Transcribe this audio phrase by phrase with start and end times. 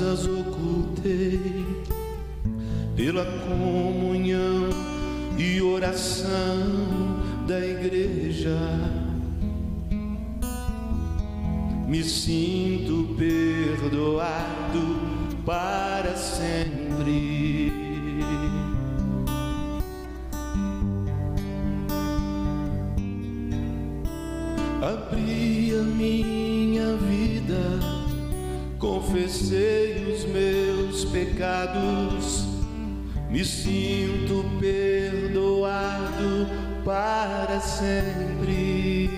[0.00, 1.40] mais as ocultei,
[2.96, 4.70] pela comunhão
[5.38, 8.56] e oração da igreja.
[11.86, 12.49] Me sinto
[31.40, 32.46] pecados,
[33.30, 36.46] me sinto perdoado
[36.84, 39.08] para sempre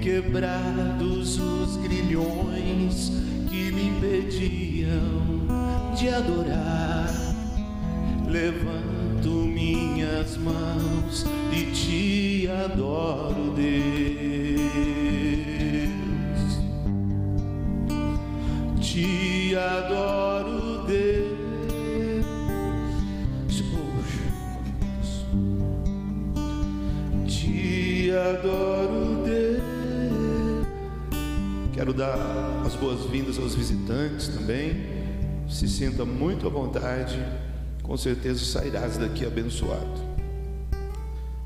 [0.00, 3.10] quebrados os grilhões
[3.50, 5.44] que me impediam
[5.96, 7.07] de adorar.
[31.78, 32.18] Quero dar
[32.66, 34.72] as boas-vindas aos visitantes também.
[35.48, 37.16] Se sinta muito à vontade.
[37.84, 39.88] Com certeza sairás daqui abençoado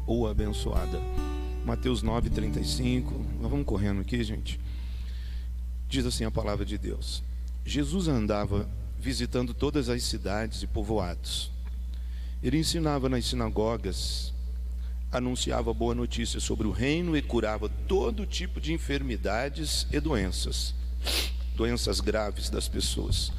[0.06, 0.98] ou abençoada.
[1.66, 3.12] Mateus 9:35.
[3.42, 4.58] Nós vamos correndo aqui, gente.
[5.86, 7.22] Diz assim a palavra de Deus.
[7.62, 8.66] Jesus andava
[8.98, 11.50] visitando todas as cidades e povoados.
[12.42, 14.31] Ele ensinava nas sinagogas
[15.12, 20.74] anunciava boa notícia sobre o reino e curava todo tipo de enfermidades e doenças,
[21.54, 23.30] doenças graves das pessoas.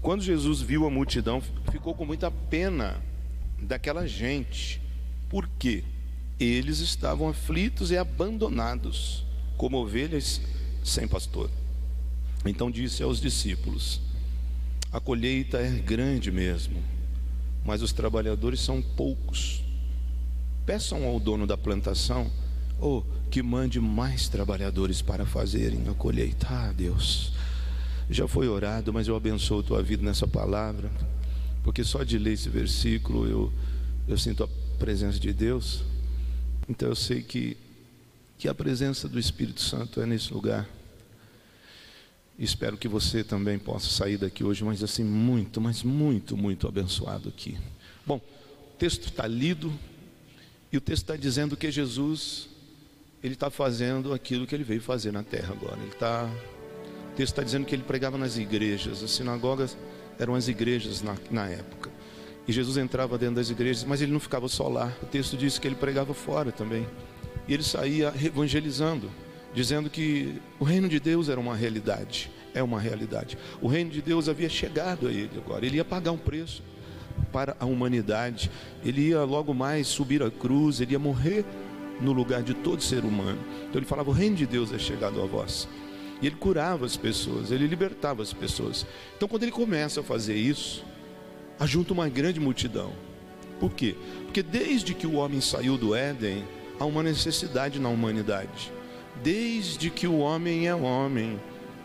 [0.00, 1.42] Quando Jesus viu a multidão,
[1.72, 3.02] ficou com muita pena
[3.60, 4.80] daquela gente,
[5.28, 5.82] porque
[6.38, 9.24] eles estavam aflitos e abandonados,
[9.56, 10.40] como ovelhas
[10.84, 11.50] sem pastor.
[12.44, 14.00] Então disse aos discípulos:
[14.92, 16.80] A colheita é grande mesmo,
[17.64, 19.65] mas os trabalhadores são poucos.
[20.66, 22.28] Peçam ao dono da plantação
[22.80, 26.48] oh, que mande mais trabalhadores para fazerem a colheita.
[26.50, 27.32] Ah, Deus,
[28.10, 30.90] já foi orado, mas eu abençoo tua vida nessa palavra,
[31.62, 33.52] porque só de ler esse versículo eu,
[34.08, 35.84] eu sinto a presença de Deus.
[36.68, 37.56] Então eu sei que,
[38.36, 40.68] que a presença do Espírito Santo é nesse lugar.
[42.36, 47.28] Espero que você também possa sair daqui hoje, mas assim, muito, mas muito, muito abençoado
[47.28, 47.56] aqui.
[48.04, 49.72] Bom, o texto está lido,
[50.72, 52.48] e o texto está dizendo que Jesus,
[53.22, 55.78] ele está fazendo aquilo que ele veio fazer na terra agora.
[55.80, 59.02] Ele está, o texto está dizendo que ele pregava nas igrejas.
[59.02, 59.76] As sinagogas
[60.18, 61.90] eram as igrejas na, na época.
[62.48, 64.92] E Jesus entrava dentro das igrejas, mas ele não ficava só lá.
[65.02, 66.86] O texto diz que ele pregava fora também.
[67.48, 69.10] E ele saía evangelizando,
[69.54, 72.30] dizendo que o reino de Deus era uma realidade.
[72.54, 73.38] É uma realidade.
[73.60, 75.64] O reino de Deus havia chegado a ele agora.
[75.64, 76.62] Ele ia pagar um preço
[77.26, 78.50] para a humanidade.
[78.84, 81.44] Ele ia logo mais subir a cruz, ele ia morrer
[82.00, 83.38] no lugar de todo ser humano.
[83.68, 85.68] Então ele falava: O reino de Deus é chegado a vós.
[86.20, 88.86] E ele curava as pessoas, ele libertava as pessoas.
[89.16, 90.84] Então quando ele começa a fazer isso,
[91.58, 92.92] ajunta uma grande multidão.
[93.60, 93.94] Por quê?
[94.24, 96.44] Porque desde que o homem saiu do Éden,
[96.78, 98.72] há uma necessidade na humanidade.
[99.22, 101.40] Desde que o homem é homem,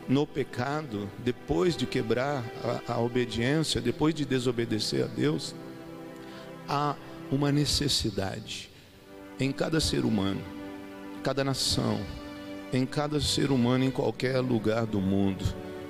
[0.07, 2.43] no pecado, depois de quebrar
[2.87, 5.55] a, a obediência, depois de desobedecer a Deus,
[6.67, 6.95] há
[7.31, 8.69] uma necessidade
[9.39, 10.41] em cada ser humano,
[11.23, 11.99] cada nação,
[12.73, 15.43] em cada ser humano, em qualquer lugar do mundo,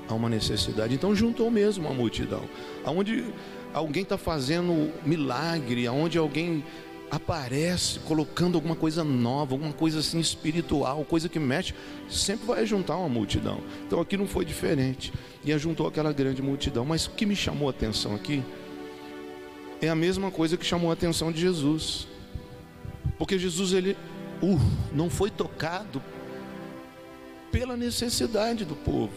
[0.08, 0.94] há uma necessidade.
[0.94, 2.44] Então juntou mesmo a multidão.
[2.84, 3.26] Aonde
[3.74, 6.64] alguém está fazendo milagre, aonde alguém
[7.12, 11.76] aparece colocando alguma coisa nova, alguma coisa assim espiritual, coisa que mexe,
[12.10, 13.60] sempre vai juntar uma multidão.
[13.86, 15.12] Então aqui não foi diferente.
[15.44, 16.86] E juntou aquela grande multidão.
[16.86, 18.42] Mas o que me chamou a atenção aqui
[19.82, 22.08] é a mesma coisa que chamou a atenção de Jesus.
[23.18, 23.98] Porque Jesus ele
[24.42, 24.60] uh,
[24.94, 26.02] não foi tocado
[27.52, 29.12] pela necessidade do povo.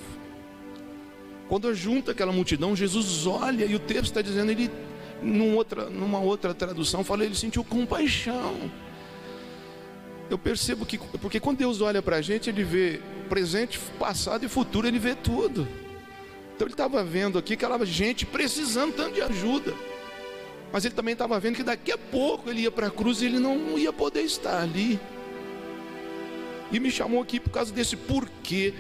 [1.49, 4.69] Quando junta aquela multidão, Jesus olha e o texto está dizendo ele
[5.25, 8.71] numa outra, numa outra tradução fala ele sentiu compaixão.
[10.31, 14.49] Eu percebo que, porque quando Deus olha para a gente, Ele vê presente, passado e
[14.49, 15.69] futuro, Ele vê tudo.
[16.55, 19.75] Então Ele estava vendo aqui aquela gente precisando tanto de ajuda.
[20.73, 23.27] Mas Ele também estava vendo que daqui a pouco Ele ia para a cruz e
[23.27, 24.99] Ele não ia poder estar ali.
[26.73, 28.73] E me chamou aqui por causa desse porquê.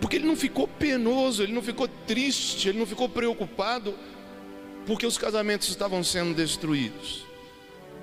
[0.00, 3.94] Porque ele não ficou penoso, ele não ficou triste, ele não ficou preocupado
[4.86, 7.26] porque os casamentos estavam sendo destruídos,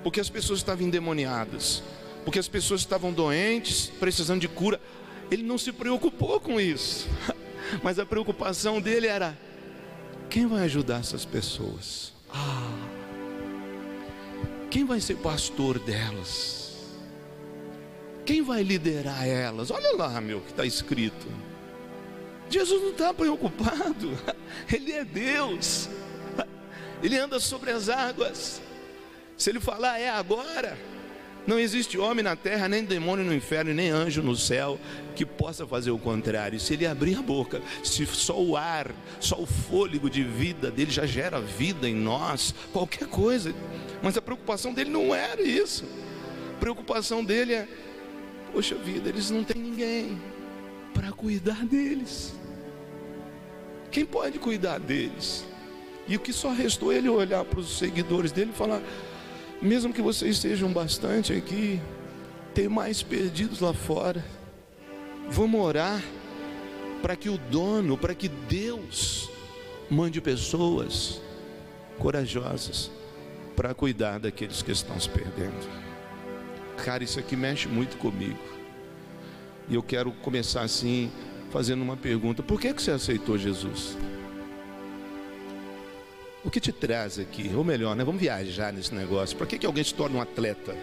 [0.02, 1.82] porque as pessoas estavam endemoniadas,
[2.24, 4.80] porque as pessoas estavam doentes, precisando de cura.
[5.30, 7.08] Ele não se preocupou com isso,
[7.82, 9.36] mas a preocupação dele era:
[10.28, 12.12] quem vai ajudar essas pessoas?
[12.30, 12.70] Ah,
[14.70, 16.64] quem vai ser pastor delas?
[18.26, 19.70] Quem vai liderar elas?
[19.70, 21.26] Olha lá, meu, que está escrito.
[22.48, 24.10] Jesus não está preocupado,
[24.72, 25.88] Ele é Deus,
[27.04, 28.62] Ele anda sobre as águas.
[29.36, 30.76] Se Ele falar é agora,
[31.46, 34.80] não existe homem na terra, nem demônio no inferno, nem anjo no céu
[35.14, 36.58] que possa fazer o contrário.
[36.58, 38.90] Se ele abrir a boca, se só o ar,
[39.20, 43.54] só o fôlego de vida dele já gera vida em nós, qualquer coisa.
[44.02, 45.84] Mas a preocupação dele não era isso.
[46.56, 47.68] A preocupação dele é:
[48.50, 50.18] poxa vida, eles não têm ninguém
[50.94, 52.34] para cuidar deles.
[53.90, 55.44] Quem pode cuidar deles?
[56.06, 58.82] E o que só restou ele olhar para os seguidores dele e falar:
[59.60, 61.80] mesmo que vocês sejam bastante aqui,
[62.54, 64.24] tem mais perdidos lá fora.
[65.30, 66.02] Vamos orar
[67.00, 69.30] para que o dono, para que Deus
[69.90, 71.20] mande pessoas
[71.98, 72.90] corajosas
[73.56, 75.68] para cuidar daqueles que estão se perdendo.
[76.84, 78.38] Cara, isso aqui mexe muito comigo.
[79.68, 81.10] E eu quero começar assim,
[81.50, 83.96] fazendo uma pergunta: por que, que você aceitou Jesus?
[86.44, 87.50] O que te traz aqui?
[87.54, 88.04] Ou melhor, né?
[88.04, 89.34] vamos viajar nesse negócio.
[89.36, 90.76] Para que, que alguém se torna um atleta?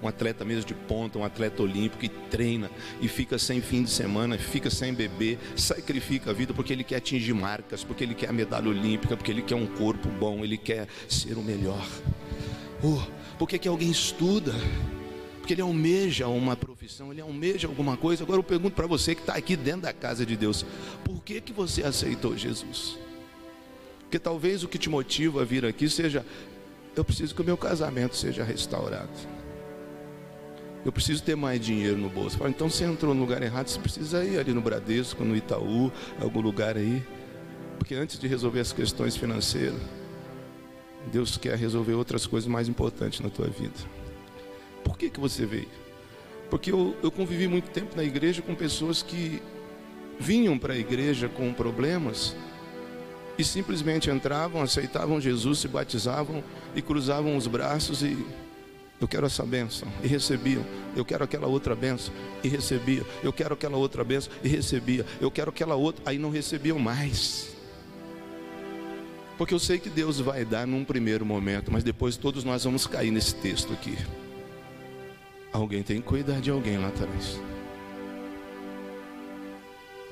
[0.00, 2.70] Um atleta mesmo de ponta, um atleta olímpico e treina
[3.00, 6.96] e fica sem fim de semana, fica sem beber, sacrifica a vida porque ele quer
[6.96, 10.56] atingir marcas, porque ele quer a medalha olímpica, porque ele quer um corpo bom, ele
[10.56, 11.84] quer ser o melhor.
[12.82, 13.00] Oh,
[13.38, 14.52] por que, que alguém estuda?
[15.38, 18.22] Porque ele almeja uma profissão, ele almeja alguma coisa.
[18.22, 20.64] Agora eu pergunto para você que está aqui dentro da casa de Deus:
[21.04, 22.98] por que, que você aceitou Jesus?
[24.12, 26.22] Porque talvez o que te motiva a vir aqui seja:
[26.94, 29.08] eu preciso que o meu casamento seja restaurado.
[30.84, 32.36] Eu preciso ter mais dinheiro no bolso.
[32.36, 35.90] Fala, então você entrou no lugar errado, você precisa ir ali no Bradesco, no Itaú,
[36.20, 37.02] algum lugar aí.
[37.78, 39.80] Porque antes de resolver as questões financeiras,
[41.10, 43.80] Deus quer resolver outras coisas mais importantes na tua vida.
[44.84, 45.70] Por que, que você veio?
[46.50, 49.40] Porque eu, eu convivi muito tempo na igreja com pessoas que
[50.20, 52.36] vinham para a igreja com problemas
[53.38, 56.42] e simplesmente entravam, aceitavam Jesus, se batizavam
[56.74, 58.16] e cruzavam os braços e
[59.02, 60.64] eu quero essa bênção e recebiam.
[60.94, 62.14] Eu quero aquela outra bênção
[62.44, 63.04] e recebia.
[63.20, 65.04] Eu quero aquela outra bênção e recebia.
[65.20, 67.52] Eu quero aquela outra, aí não recebiam mais.
[69.36, 72.86] Porque eu sei que Deus vai dar num primeiro momento, mas depois todos nós vamos
[72.86, 73.98] cair nesse texto aqui.
[75.52, 77.40] Alguém tem que cuidar de alguém lá atrás.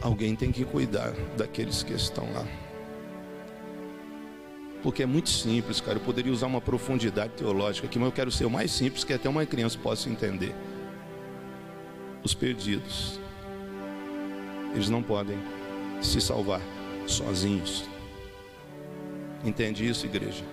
[0.02, 2.44] Alguém tem que cuidar daqueles que estão lá.
[4.82, 5.98] Porque é muito simples, cara.
[5.98, 9.12] Eu poderia usar uma profundidade teológica aqui, mas eu quero ser o mais simples que
[9.12, 10.54] até uma criança possa entender.
[12.22, 13.18] Os perdidos,
[14.74, 15.38] eles não podem
[16.00, 16.60] se salvar
[17.06, 17.84] sozinhos.
[19.44, 20.44] Entende isso, igreja?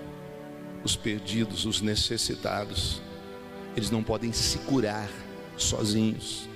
[0.83, 3.01] Os perdidos, os necessitados,
[3.75, 5.09] eles não podem se curar
[5.57, 6.47] sozinhos.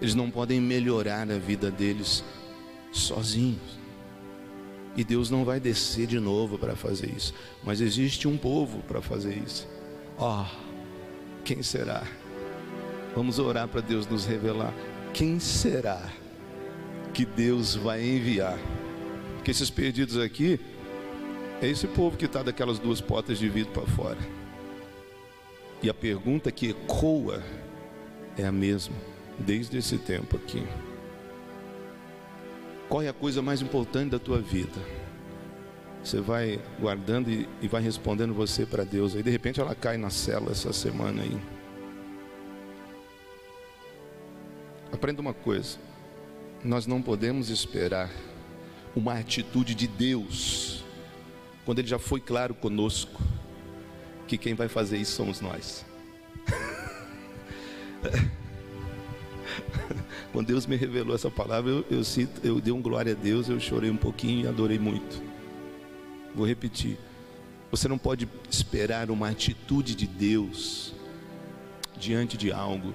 [0.00, 2.24] Eles não podem melhorar a vida deles
[2.90, 3.81] sozinhos.
[4.96, 7.32] E Deus não vai descer de novo para fazer isso.
[7.64, 9.66] Mas existe um povo para fazer isso.
[10.18, 12.06] Ó, oh, quem será?
[13.14, 14.74] Vamos orar para Deus nos revelar.
[15.14, 16.02] Quem será
[17.12, 18.58] que Deus vai enviar?
[19.36, 20.60] Porque esses perdidos aqui,
[21.60, 24.18] é esse povo que está daquelas duas portas de vidro para fora.
[25.82, 27.42] E a pergunta que ecoa
[28.36, 28.94] é a mesma,
[29.38, 30.62] desde esse tempo aqui.
[33.00, 34.78] É a coisa mais importante da tua vida?
[36.04, 39.16] Você vai guardando e, e vai respondendo você para Deus.
[39.16, 41.40] Aí de repente ela cai na cela essa semana aí.
[44.92, 45.78] Aprenda uma coisa.
[46.62, 48.10] Nós não podemos esperar
[48.94, 50.84] uma atitude de Deus
[51.64, 53.22] quando Ele já foi claro conosco
[54.28, 55.84] que quem vai fazer isso somos nós.
[60.32, 63.48] Quando Deus me revelou essa palavra, eu, eu, sinto, eu dei um glória a Deus,
[63.48, 65.22] eu chorei um pouquinho e adorei muito.
[66.34, 66.98] Vou repetir.
[67.70, 70.94] Você não pode esperar uma atitude de Deus
[71.98, 72.94] diante de algo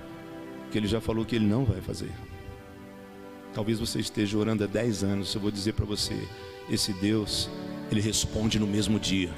[0.71, 2.11] que Ele já falou que Ele não vai fazer.
[3.53, 6.15] Talvez você esteja orando há 10 anos, eu vou dizer para você:
[6.69, 7.49] esse Deus,
[7.91, 9.29] Ele responde no mesmo dia.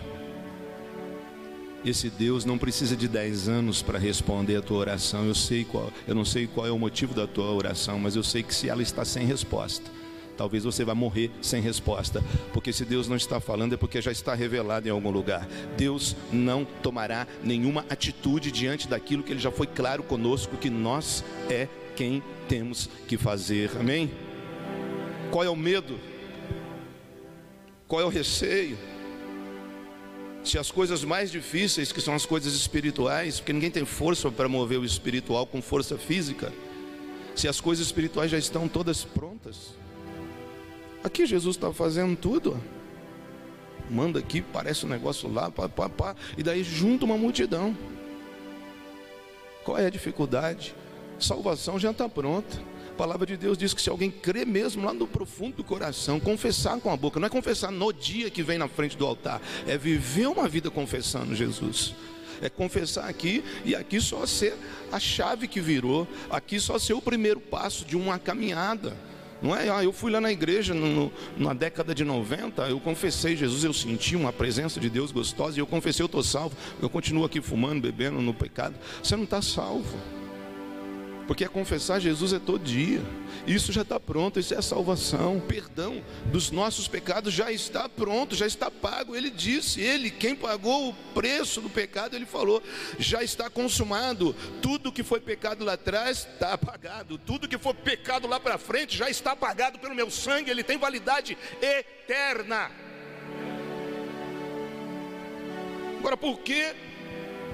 [1.85, 5.25] Esse Deus não precisa de 10 anos para responder a tua oração.
[5.25, 8.23] Eu sei qual, eu não sei qual é o motivo da tua oração, mas eu
[8.23, 9.89] sei que se ela está sem resposta,
[10.37, 14.11] talvez você vá morrer sem resposta, porque se Deus não está falando é porque já
[14.11, 15.47] está revelado em algum lugar.
[15.77, 21.23] Deus não tomará nenhuma atitude diante daquilo que ele já foi claro conosco que nós
[21.49, 23.71] é quem temos que fazer.
[23.79, 24.11] Amém?
[25.31, 25.99] Qual é o medo?
[27.87, 28.77] Qual é o receio?
[30.43, 34.47] Se as coisas mais difíceis, que são as coisas espirituais, porque ninguém tem força para
[34.47, 36.51] mover o espiritual com força física,
[37.35, 39.73] se as coisas espirituais já estão todas prontas.
[41.03, 42.61] Aqui Jesus está fazendo tudo.
[43.89, 47.75] Manda aqui, parece um negócio lá, pá, pá, pá, e daí junta uma multidão.
[49.63, 50.75] Qual é a dificuldade?
[51.19, 52.57] Salvação já está pronta
[52.99, 56.77] palavra de Deus diz que se alguém crê mesmo lá no profundo do coração, confessar
[56.81, 59.77] com a boca, não é confessar no dia que vem na frente do altar, é
[59.77, 61.95] viver uma vida confessando Jesus.
[62.41, 64.53] É confessar aqui e aqui só ser
[64.91, 68.97] a chave que virou, aqui só ser o primeiro passo de uma caminhada.
[69.41, 73.33] Não é, ah, eu fui lá na igreja no, na década de 90, eu confessei
[73.37, 76.57] Jesus, eu senti uma presença de Deus gostosa e eu confessei, eu estou salvo.
[76.81, 78.75] Eu continuo aqui fumando, bebendo no pecado.
[79.01, 80.18] Você não está salvo.
[81.29, 83.03] Porque confessar Jesus é todo dia.
[83.45, 85.37] Isso já está pronto, isso é a salvação.
[85.37, 89.15] O perdão dos nossos pecados já está pronto, já está pago.
[89.15, 92.63] Ele disse, ele, quem pagou o preço do pecado, ele falou,
[92.97, 94.35] já está consumado.
[94.59, 97.19] Tudo que foi pecado lá atrás está pagado.
[97.19, 100.79] Tudo que for pecado lá para frente já está pagado pelo meu sangue, ele tem
[100.79, 102.71] validade eterna.
[105.99, 106.73] Agora, por que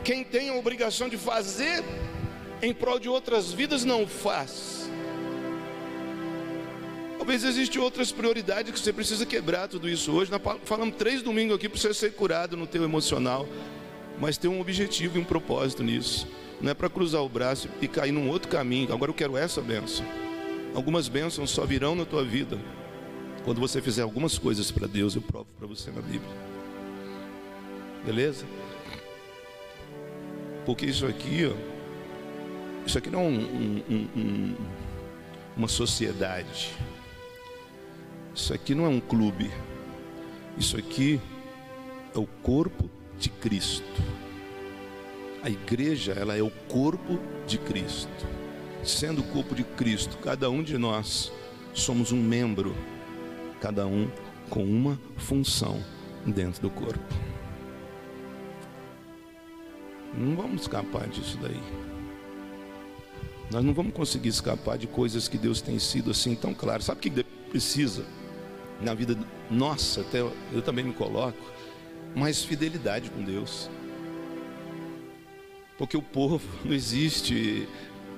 [0.02, 1.84] quem tem a obrigação de fazer
[2.66, 4.90] em prol de outras vidas não faz.
[7.18, 10.32] Talvez existem outras prioridades que você precisa quebrar tudo isso hoje.
[10.32, 13.48] Nós falamos três domingos aqui para você ser curado no teu emocional,
[14.20, 16.28] mas tem um objetivo e um propósito nisso.
[16.60, 18.92] Não é para cruzar o braço e cair num outro caminho.
[18.92, 20.06] Agora eu quero essa benção.
[20.74, 22.60] Algumas bênçãos só virão na tua vida
[23.44, 25.16] quando você fizer algumas coisas para Deus.
[25.16, 26.36] Eu provo para você na Bíblia.
[28.06, 28.46] Beleza?
[30.66, 31.75] Porque isso aqui, ó
[32.86, 34.56] isso aqui não é um, um, um,
[35.58, 36.72] uma sociedade.
[38.34, 39.52] Isso aqui não é um clube.
[40.58, 41.20] Isso aqui
[42.14, 44.04] é o corpo de Cristo.
[45.42, 48.28] A igreja, ela é o corpo de Cristo.
[48.84, 51.32] Sendo o corpo de Cristo, cada um de nós
[51.74, 52.76] somos um membro,
[53.60, 54.10] cada um
[54.50, 55.84] com uma função
[56.26, 57.16] dentro do corpo.
[60.18, 61.62] Não vamos escapar disso daí.
[63.52, 66.82] Nós não vamos conseguir escapar de coisas que Deus tem sido assim tão claro.
[66.82, 68.06] Sabe o que precisa
[68.82, 69.18] na vida
[69.50, 70.02] nossa?
[70.02, 71.38] Até eu também me coloco
[72.16, 73.70] mais fidelidade com Deus.
[75.78, 77.68] Porque o povo não existe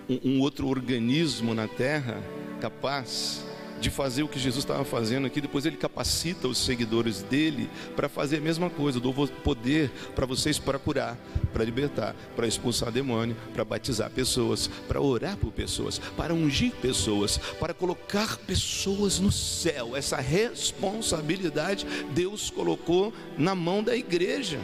[0.08, 2.22] um, um outro organismo na terra
[2.62, 3.44] capaz
[3.80, 8.10] de fazer o que Jesus estava fazendo aqui, depois ele capacita os seguidores dele para
[8.10, 8.98] fazer a mesma coisa.
[8.98, 11.18] Eu dou poder para vocês para curar,
[11.54, 17.38] para libertar, para expulsar demônio, para batizar pessoas, para orar por pessoas, para ungir pessoas,
[17.60, 19.96] para colocar pessoas no céu.
[19.96, 24.60] Essa responsabilidade Deus colocou na mão da igreja.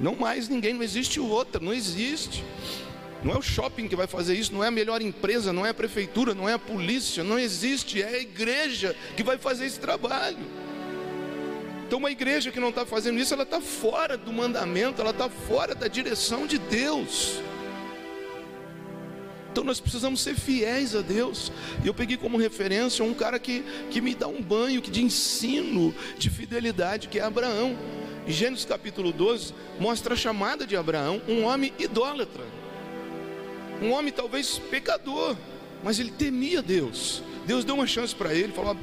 [0.00, 2.44] Não mais ninguém, não existe outra, não existe.
[3.22, 5.70] Não é o shopping que vai fazer isso, não é a melhor empresa, não é
[5.70, 9.80] a prefeitura, não é a polícia, não existe, é a igreja que vai fazer esse
[9.80, 10.38] trabalho.
[11.86, 15.28] Então, uma igreja que não está fazendo isso, ela está fora do mandamento, ela está
[15.28, 17.40] fora da direção de Deus.
[19.50, 21.50] Então, nós precisamos ser fiéis a Deus.
[21.82, 25.94] E eu peguei como referência um cara que, que me dá um banho de ensino
[26.18, 27.76] de fidelidade, que é Abraão.
[28.26, 32.44] Gênesis capítulo 12, mostra a chamada de Abraão, um homem idólatra.
[33.80, 35.36] Um homem talvez pecador,
[35.82, 37.22] mas ele temia Deus.
[37.46, 38.76] Deus deu uma chance para ele, falou: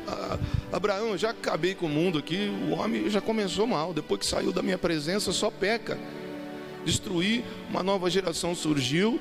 [0.71, 2.49] Abraão, eu já acabei com o mundo aqui.
[2.69, 5.99] O homem já começou mal, depois que saiu da minha presença, só peca.
[6.83, 9.19] Destruir, uma nova geração surgiu,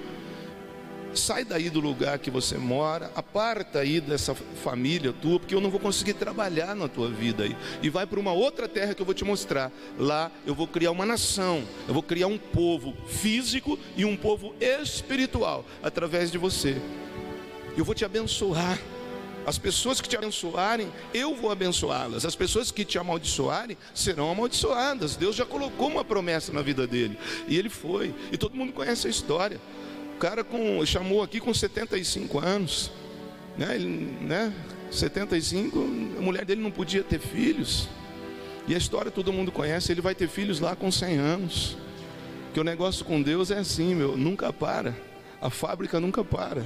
[1.16, 5.70] sai daí do lugar que você mora, aparta aí dessa família tua, porque eu não
[5.70, 7.56] vou conseguir trabalhar na tua vida aí.
[7.82, 9.70] E vai para uma outra terra que eu vou te mostrar.
[9.98, 14.54] Lá eu vou criar uma nação, eu vou criar um povo físico e um povo
[14.60, 16.80] espiritual através de você.
[17.76, 18.78] Eu vou te abençoar.
[19.46, 22.24] As pessoas que te abençoarem, eu vou abençoá-las.
[22.24, 25.16] As pessoas que te amaldiçoarem serão amaldiçoadas.
[25.16, 27.18] Deus já colocou uma promessa na vida dele.
[27.46, 28.14] E ele foi.
[28.32, 29.60] E todo mundo conhece a história.
[30.14, 32.90] O cara com, chamou aqui com 75 anos,
[33.58, 33.74] né?
[33.74, 34.52] Ele, né?
[34.90, 35.78] 75,
[36.18, 37.88] a mulher dele não podia ter filhos.
[38.68, 41.76] E a história todo mundo conhece, ele vai ter filhos lá com 100 anos.
[42.52, 44.96] Que o negócio com Deus é assim, meu, nunca para.
[45.40, 46.64] A fábrica nunca para.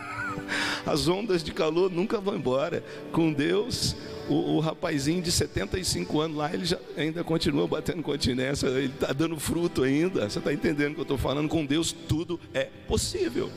[0.86, 2.82] As ondas de calor nunca vão embora.
[3.12, 3.94] Com Deus,
[4.30, 9.12] o, o rapazinho de 75 anos lá, ele já, ainda continua batendo continência, ele está
[9.12, 10.30] dando fruto ainda.
[10.30, 11.48] Você está entendendo o que eu estou falando?
[11.48, 13.50] Com Deus tudo é possível.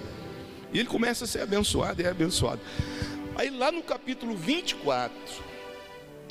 [0.73, 2.59] E ele começa a ser abençoado e é abençoado.
[3.35, 5.13] Aí lá no capítulo 24,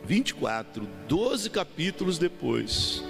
[0.04, 3.02] 24, 12 capítulos depois,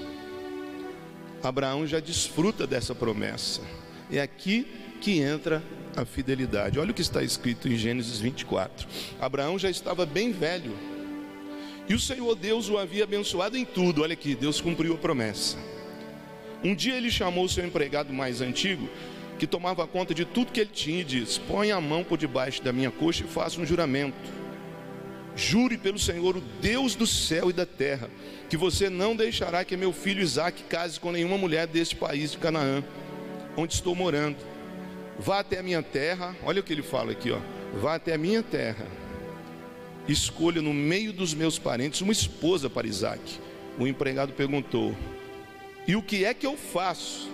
[1.42, 3.62] Abraão já desfruta dessa promessa.
[4.10, 4.66] É aqui
[5.00, 5.62] que entra
[5.96, 6.78] a fidelidade.
[6.78, 8.86] Olha o que está escrito em Gênesis 24.
[9.18, 10.91] Abraão já estava bem velho.
[11.88, 14.02] E o Senhor Deus o havia abençoado em tudo.
[14.02, 15.56] Olha aqui, Deus cumpriu a promessa.
[16.62, 18.88] Um dia ele chamou o seu empregado mais antigo,
[19.38, 22.62] que tomava conta de tudo que ele tinha, e disse: Põe a mão por debaixo
[22.62, 24.16] da minha coxa e faça um juramento.
[25.34, 28.10] Jure pelo Senhor, o Deus do céu e da terra,
[28.48, 32.38] que você não deixará que meu filho Isaque case com nenhuma mulher deste país de
[32.38, 32.84] Canaã,
[33.56, 34.36] onde estou morando
[35.18, 37.38] Vá até a minha terra, olha o que ele fala aqui, ó.
[37.78, 38.86] Vá até a minha terra.
[40.08, 43.20] Escolha no meio dos meus parentes uma esposa para Isaac.
[43.78, 44.96] O empregado perguntou:
[45.86, 47.30] E o que é que eu faço?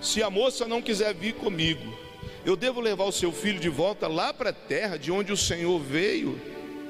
[0.00, 1.96] Se a moça não quiser vir comigo,
[2.44, 5.36] eu devo levar o seu filho de volta lá para a terra de onde o
[5.36, 6.40] Senhor veio,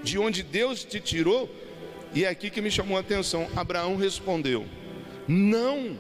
[0.03, 1.51] de onde Deus te tirou?
[2.15, 3.49] E é aqui que me chamou a atenção.
[3.57, 4.65] Abraão respondeu:
[5.29, 5.97] Não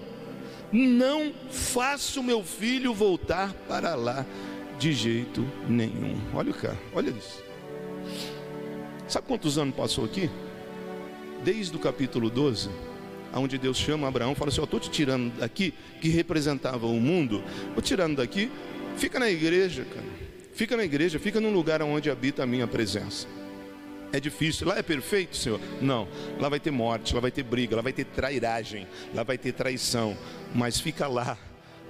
[0.72, 4.24] não faço meu filho voltar para lá
[4.78, 6.16] de jeito nenhum.
[6.32, 7.49] Olha o cara, olha isso.
[9.10, 10.30] Sabe quantos anos passou aqui?
[11.42, 12.70] Desde o capítulo 12,
[13.34, 17.42] onde Deus chama Abraão, fala assim: Eu estou te tirando daqui, que representava o mundo,
[17.70, 18.48] estou tirando daqui,
[18.96, 20.06] fica na igreja, cara.
[20.54, 23.26] Fica na igreja, fica num lugar onde habita a minha presença.
[24.12, 24.68] É difícil.
[24.68, 25.60] Lá é perfeito, Senhor?
[25.82, 26.06] Não.
[26.38, 29.52] Lá vai ter morte, lá vai ter briga, lá vai ter trairagem, lá vai ter
[29.52, 30.16] traição.
[30.54, 31.36] Mas fica lá,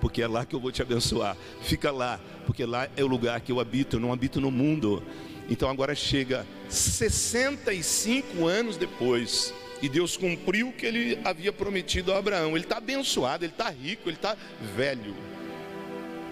[0.00, 1.36] porque é lá que eu vou te abençoar.
[1.60, 5.02] Fica lá, porque lá é o lugar que eu habito, eu não habito no mundo.
[5.50, 9.52] Então agora chega 65 anos depois.
[9.82, 12.50] E Deus cumpriu o que ele havia prometido a Abraão.
[12.50, 14.36] Ele está abençoado, ele está rico, ele está
[14.76, 15.14] velho.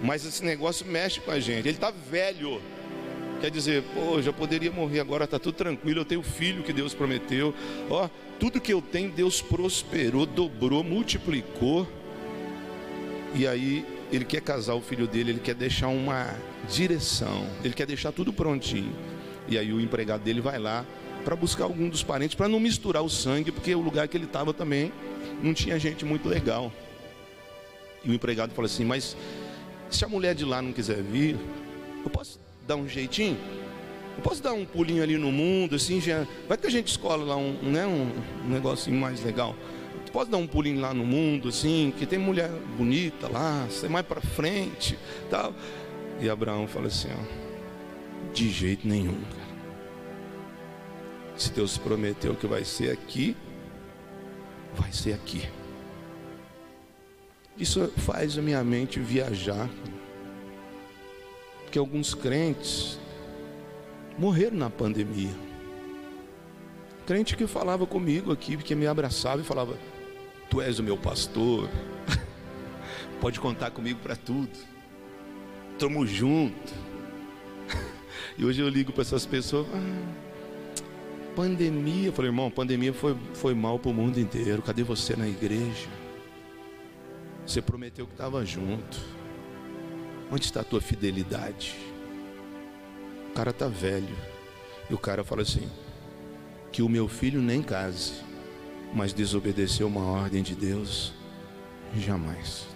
[0.02, 1.66] Mas esse negócio mexe com a gente.
[1.66, 2.60] Ele está velho.
[3.40, 6.92] Quer dizer, pô, já poderia morrer agora, está tudo tranquilo, eu tenho filho que Deus
[6.92, 7.54] prometeu.
[7.88, 11.88] Ó, tudo que eu tenho, Deus prosperou, dobrou, multiplicou.
[13.34, 16.34] E aí ele quer casar o filho dele, ele quer deixar uma
[16.68, 18.92] direção, ele quer deixar tudo prontinho.
[19.46, 20.84] E aí o empregado dele vai lá
[21.24, 24.24] para buscar algum dos parentes, para não misturar o sangue, porque o lugar que ele
[24.24, 24.92] estava também
[25.42, 26.72] não tinha gente muito legal.
[28.04, 29.16] E o empregado fala assim: Mas
[29.90, 31.36] se a mulher de lá não quiser vir,
[32.04, 33.38] eu posso dar um jeitinho?
[34.16, 36.26] Eu posso dar um pulinho ali no mundo, assim, já.
[36.48, 38.10] Vai que a gente escola lá um, né, um,
[38.48, 39.54] negocinho mais legal.
[40.08, 43.90] Tu pode dar um pulinho lá no mundo, assim, que tem mulher bonita lá, você
[43.90, 45.52] mais para frente, tal.
[46.18, 49.48] E Abraão fala assim, ó, de jeito nenhum, cara.
[51.36, 53.36] Se Deus prometeu que vai ser aqui,
[54.74, 55.46] vai ser aqui.
[57.58, 59.68] Isso faz a minha mente viajar
[61.64, 62.98] porque alguns crentes
[64.18, 65.36] morreram na pandemia.
[67.06, 69.76] Crente que falava comigo aqui, que me abraçava e falava:
[70.50, 71.68] Tu és o meu pastor,
[73.20, 74.58] pode contar comigo para tudo,
[75.78, 76.74] Tamo junto.
[78.36, 80.28] E hoje eu ligo para essas pessoas: ah,
[81.34, 84.60] Pandemia, eu falei, irmão, pandemia foi, foi mal para o mundo inteiro.
[84.60, 85.88] Cadê você na igreja?
[87.46, 88.98] Você prometeu que estava junto.
[90.30, 91.76] Onde está a tua fidelidade?
[93.30, 94.16] O cara está velho.
[94.90, 95.68] E o cara fala assim:
[96.72, 98.14] que o meu filho nem case,
[98.94, 101.12] mas desobedeceu uma ordem de Deus,
[101.96, 102.66] jamais.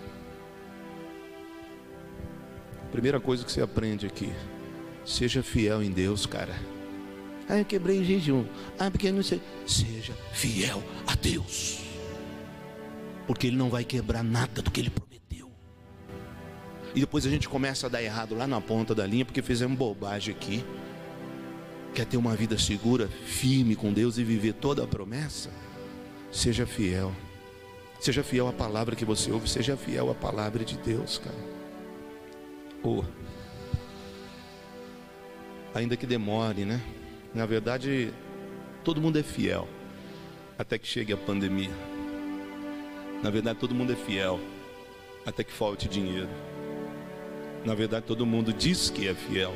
[2.90, 4.32] Primeira coisa que você aprende aqui:
[5.04, 6.54] seja fiel em Deus, cara.
[7.48, 8.44] Ah, eu quebrei em jejum.
[8.78, 9.40] Ah, porque eu não sei.
[9.66, 11.80] Seja fiel a Deus.
[13.26, 15.12] Porque Ele não vai quebrar nada do que Ele prometeu
[16.94, 19.78] e depois a gente começa a dar errado lá na ponta da linha porque fizemos
[19.78, 20.64] bobagem aqui.
[21.94, 25.50] Quer ter uma vida segura, firme com Deus e viver toda a promessa?
[26.32, 27.12] Seja fiel.
[28.00, 31.36] Seja fiel à palavra que você ouve, seja fiel à palavra de Deus, cara.
[32.82, 33.04] Oh.
[35.74, 36.80] Ainda que demore, né?
[37.34, 38.12] Na verdade,
[38.82, 39.68] todo mundo é fiel
[40.58, 41.70] até que chegue a pandemia.
[43.22, 44.40] Na verdade, todo mundo é fiel
[45.24, 46.28] até que falte dinheiro.
[47.64, 49.54] Na verdade, todo mundo diz que é fiel,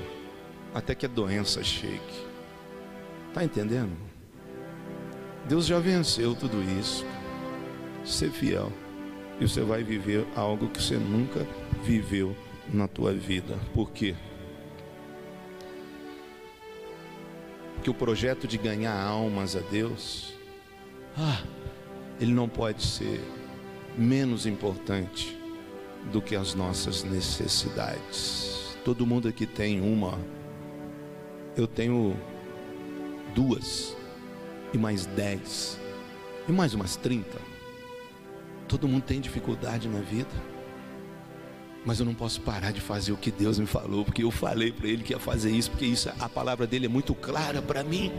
[0.72, 2.26] até que a doença chegue.
[3.28, 3.96] Está entendendo?
[5.48, 7.04] Deus já venceu tudo isso.
[8.04, 8.72] Ser fiel.
[9.38, 11.46] e você vai viver algo que você nunca
[11.84, 12.34] viveu
[12.72, 13.58] na tua vida.
[13.74, 14.14] Por quê?
[17.74, 20.34] Porque o projeto de ganhar almas a Deus,
[21.16, 21.42] ah,
[22.18, 23.20] ele não pode ser
[23.96, 25.38] menos importante
[26.10, 28.76] do que as nossas necessidades.
[28.84, 30.18] Todo mundo aqui tem uma,
[31.56, 32.16] eu tenho
[33.34, 33.96] duas,
[34.76, 35.78] e mais dez,
[36.46, 37.38] e mais umas trinta.
[38.68, 40.30] Todo mundo tem dificuldade na vida,
[41.84, 44.70] mas eu não posso parar de fazer o que Deus me falou, porque eu falei
[44.70, 47.82] para Ele que ia fazer isso, porque isso, a palavra dele é muito clara para
[47.82, 48.12] mim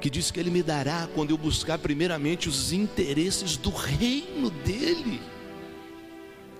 [0.00, 5.20] que diz que Ele me dará quando eu buscar primeiramente os interesses do reino dEle.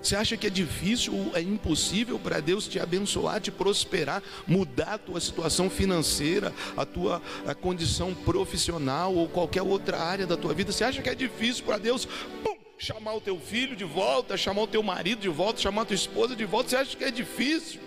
[0.03, 4.97] Você acha que é difícil, é impossível para Deus te abençoar, te prosperar, mudar a
[4.97, 10.73] tua situação financeira, a tua a condição profissional ou qualquer outra área da tua vida?
[10.73, 12.05] Você acha que é difícil para Deus
[12.43, 15.85] pum, chamar o teu filho de volta, chamar o teu marido de volta, chamar a
[15.85, 16.71] tua esposa de volta?
[16.71, 17.79] Você acha que é difícil?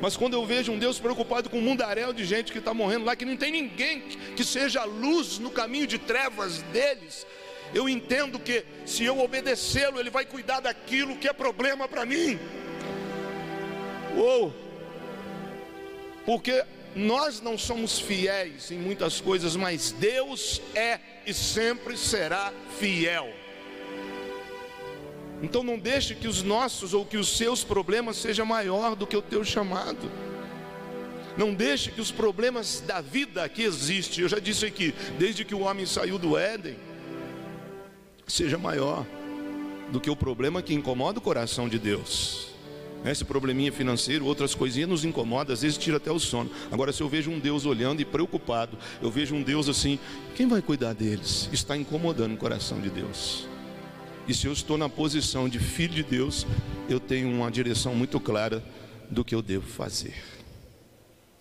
[0.00, 3.04] Mas quando eu vejo um Deus preocupado com um mundaréu de gente que está morrendo
[3.04, 4.00] lá, que não tem ninguém
[4.36, 7.26] que seja luz no caminho de trevas deles,
[7.74, 12.38] eu entendo que se eu obedecê-lo, ele vai cuidar daquilo que é problema para mim.
[14.16, 14.52] Ou,
[16.26, 23.32] porque nós não somos fiéis em muitas coisas, mas Deus é e sempre será fiel.
[25.42, 29.16] Então não deixe que os nossos ou que os seus problemas sejam maior do que
[29.16, 30.10] o teu chamado.
[31.36, 35.54] Não deixe que os problemas da vida que existe, eu já disse aqui, desde que
[35.54, 36.76] o homem saiu do Éden,
[38.30, 39.06] seja maior
[39.90, 42.48] do que o problema que incomoda o coração de Deus.
[43.04, 46.50] Esse probleminha financeiro, outras coisinhas nos incomoda, às vezes tira até o sono.
[46.70, 49.98] Agora, se eu vejo um Deus olhando e preocupado, eu vejo um Deus assim,
[50.34, 51.48] quem vai cuidar deles?
[51.50, 53.48] Está incomodando o coração de Deus.
[54.28, 56.46] E se eu estou na posição de filho de Deus,
[56.88, 58.62] eu tenho uma direção muito clara
[59.10, 60.14] do que eu devo fazer.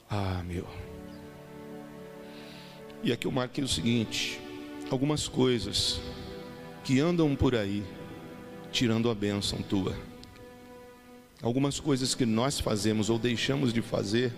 [0.09, 0.65] Ah, meu.
[3.03, 4.39] E aqui eu marquei o seguinte:
[4.89, 5.99] algumas coisas
[6.83, 7.83] que andam por aí
[8.71, 9.95] tirando a bênção tua.
[11.41, 14.33] Algumas coisas que nós fazemos ou deixamos de fazer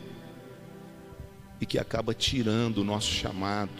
[1.60, 3.71] e que acaba tirando o nosso chamado,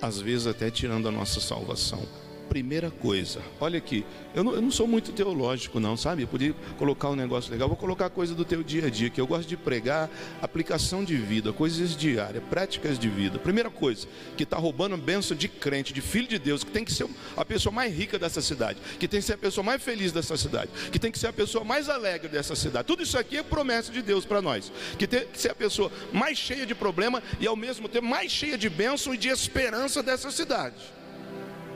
[0.00, 3.40] às vezes até tirando a nossa salvação primeira coisa.
[3.60, 4.04] Olha aqui,
[4.34, 6.22] eu não, eu não, sou muito teológico, não, sabe?
[6.22, 9.20] Eu podia colocar um negócio legal, vou colocar coisa do teu dia a dia, que
[9.20, 10.10] eu gosto de pregar
[10.42, 13.38] aplicação de vida, coisas diárias, práticas de vida.
[13.38, 16.92] Primeira coisa, que está roubando bênção de crente, de filho de Deus, que tem que
[16.92, 20.12] ser a pessoa mais rica dessa cidade, que tem que ser a pessoa mais feliz
[20.12, 22.86] dessa cidade, que tem que ser a pessoa mais alegre dessa cidade.
[22.86, 25.90] Tudo isso aqui é promessa de Deus para nós, que tem que ser a pessoa
[26.12, 30.02] mais cheia de problema e ao mesmo tempo mais cheia de bênção e de esperança
[30.02, 30.76] dessa cidade.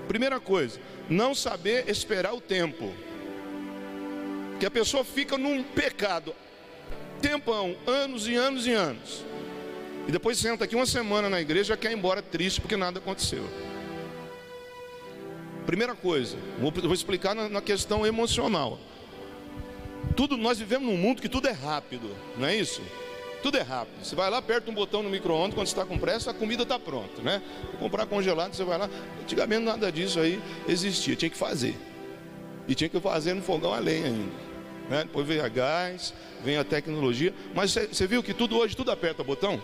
[0.09, 2.93] Primeira coisa, não saber esperar o tempo.
[4.59, 6.35] Que a pessoa fica num pecado,
[7.21, 9.25] tempão, anos e anos e anos.
[10.09, 12.99] E depois senta aqui uma semana na igreja e quer ir embora triste porque nada
[12.99, 13.45] aconteceu.
[15.67, 18.79] Primeira coisa, vou, vou explicar na, na questão emocional.
[20.17, 22.81] Tudo, nós vivemos num mundo que tudo é rápido, não é isso?
[23.43, 24.05] Tudo é rápido.
[24.05, 26.79] Você vai lá, aperta um botão no micro-ondas, quando está com pressa, a comida está
[26.79, 27.43] pronta, né?
[27.79, 28.91] Comprar congelado, você vai lá.
[29.23, 31.77] Antigamente nada disso aí existia, tinha que fazer.
[32.67, 34.49] E tinha que fazer no fogão a lenha ainda.
[34.89, 35.05] Né?
[35.05, 36.13] Depois veio a gás,
[36.45, 37.33] vem a tecnologia.
[37.55, 39.61] Mas você viu que tudo hoje, tudo aperta botão?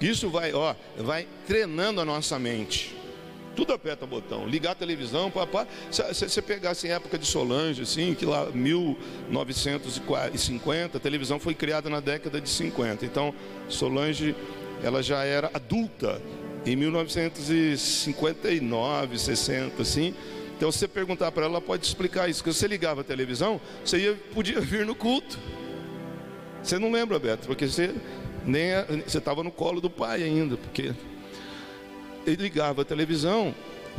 [0.00, 2.97] Isso vai, ó, vai treinando a nossa mente
[3.58, 4.46] tudo aperta botão.
[4.46, 5.66] Ligar a televisão, papá.
[5.90, 11.90] Se você pegasse em época de Solange, assim, que lá 1950, a televisão foi criada
[11.90, 13.04] na década de 50.
[13.04, 13.34] Então,
[13.68, 14.36] Solange,
[14.80, 16.22] ela já era adulta
[16.64, 20.14] em 1959, 60, assim.
[20.56, 22.44] Então, se você perguntar para ela, ela pode explicar isso.
[22.44, 25.36] Que você ligava a televisão, você ia, podia vir no culto.
[26.62, 27.92] Você não lembra, Beto, porque você
[28.46, 28.68] nem
[29.04, 30.94] você estava no colo do pai ainda, porque
[32.30, 33.54] ele ligava a televisão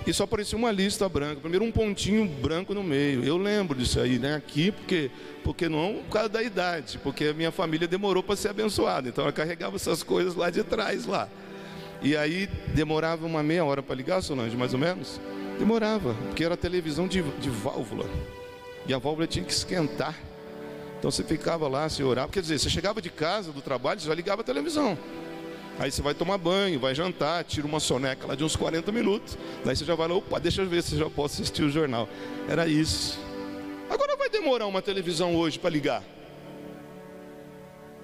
[0.05, 1.41] e só aparecia uma lista branca.
[1.41, 3.23] Primeiro um pontinho branco no meio.
[3.23, 4.35] Eu lembro disso aí, né?
[4.35, 5.11] Aqui, porque,
[5.43, 9.09] porque não por causa da idade, porque a minha família demorou para ser abençoada.
[9.09, 11.29] Então ela carregava essas coisas lá de trás lá.
[12.01, 15.19] E aí demorava uma meia hora para ligar, Solange, mais ou menos?
[15.57, 18.05] Demorava, porque era televisão de, de válvula.
[18.87, 20.15] E a válvula tinha que esquentar.
[20.97, 22.31] Então você ficava lá, se orava.
[22.31, 24.97] Quer dizer, você chegava de casa, do trabalho, você já ligava a televisão.
[25.79, 29.37] Aí você vai tomar banho, vai jantar, tira uma soneca lá de uns 40 minutos.
[29.63, 32.09] Daí você já vai lá, opa, deixa eu ver se já posso assistir o jornal.
[32.49, 33.17] Era isso.
[33.89, 36.03] Agora vai demorar uma televisão hoje para ligar.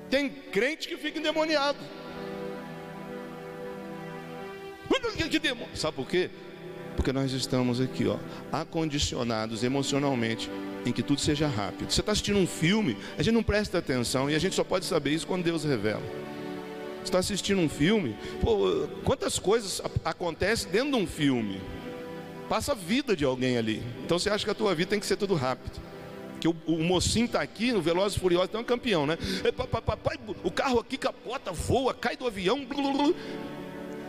[0.09, 1.79] Tem crente que fica endemoniado.
[5.73, 6.29] Sabe por quê?
[6.95, 8.17] Porque nós estamos aqui, ó,
[8.53, 10.49] acondicionados emocionalmente
[10.85, 11.91] em que tudo seja rápido.
[11.91, 14.85] Você está assistindo um filme, a gente não presta atenção e a gente só pode
[14.85, 16.24] saber isso quando Deus revela.
[17.05, 21.61] Está assistindo um filme, pô, quantas coisas acontecem dentro de um filme?
[22.49, 23.81] Passa a vida de alguém ali.
[24.03, 25.79] Então você acha que a tua vida tem que ser tudo rápido.
[26.41, 29.17] Que o, o mocinho está aqui no Velozes e Furiosos, então é um campeão, né?
[29.55, 32.65] Papai, o carro aqui capota, voa, cai do avião.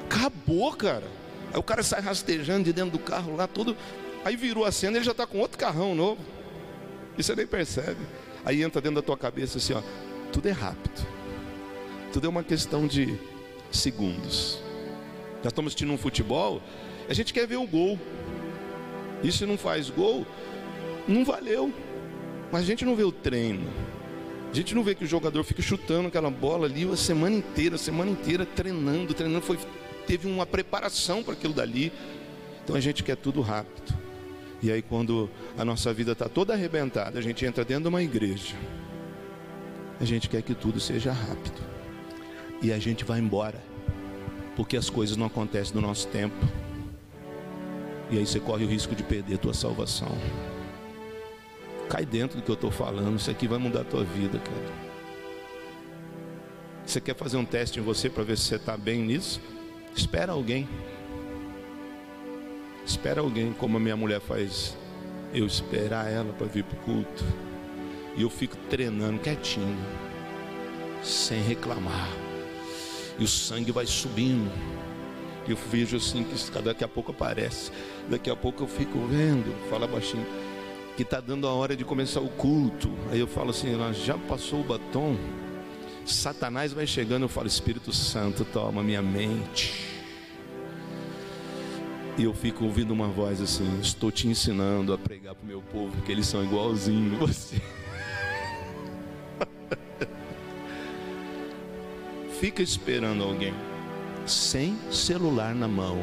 [0.06, 1.04] Acabou, cara.
[1.52, 3.76] Aí o cara sai rastejando de dentro do carro lá, tudo.
[4.24, 6.20] Aí virou a cena, ele já está com outro carrão novo.
[7.16, 8.00] E você nem percebe.
[8.44, 9.82] Aí entra dentro da tua cabeça assim, ó,
[10.32, 11.15] tudo é rápido.
[12.16, 13.14] Tudo é uma questão de
[13.70, 14.58] segundos.
[15.42, 16.62] Já estamos assistindo um futebol,
[17.10, 18.00] a gente quer ver o gol.
[19.22, 20.26] E se não faz gol,
[21.06, 21.70] não valeu.
[22.50, 23.68] Mas a gente não vê o treino.
[24.50, 27.74] A gente não vê que o jogador fica chutando aquela bola ali a semana inteira,
[27.74, 29.58] a semana inteira treinando, treinando, foi
[30.06, 31.92] teve uma preparação para aquilo dali.
[32.64, 33.94] Então a gente quer tudo rápido.
[34.62, 38.02] E aí, quando a nossa vida está toda arrebentada, a gente entra dentro de uma
[38.02, 38.56] igreja.
[40.00, 41.75] A gente quer que tudo seja rápido.
[42.66, 43.62] E a gente vai embora.
[44.56, 46.34] Porque as coisas não acontecem no nosso tempo.
[48.10, 50.08] E aí você corre o risco de perder a tua salvação.
[51.88, 53.20] Cai dentro do que eu estou falando.
[53.20, 54.72] Isso aqui vai mudar a tua vida, cara.
[56.84, 59.40] Você quer fazer um teste em você para ver se você está bem nisso?
[59.94, 60.68] Espera alguém.
[62.84, 64.76] Espera alguém, como a minha mulher faz
[65.32, 67.24] eu esperar ela para vir para o culto.
[68.16, 69.78] E eu fico treinando quietinho,
[71.04, 72.25] sem reclamar.
[73.18, 74.50] E o sangue vai subindo.
[75.48, 77.70] Eu vejo assim que daqui a pouco aparece.
[78.08, 80.26] Daqui a pouco eu fico vendo, fala baixinho,
[80.96, 82.90] que está dando a hora de começar o culto.
[83.10, 83.68] Aí eu falo assim,
[84.04, 85.16] já passou o batom.
[86.04, 89.96] Satanás vai chegando, eu falo, Espírito Santo, toma minha mente.
[92.18, 95.60] E eu fico ouvindo uma voz assim: Estou te ensinando a pregar para o meu
[95.60, 97.60] povo, porque eles são igualzinho você.
[102.40, 103.54] Fica esperando alguém,
[104.26, 105.98] sem celular na mão.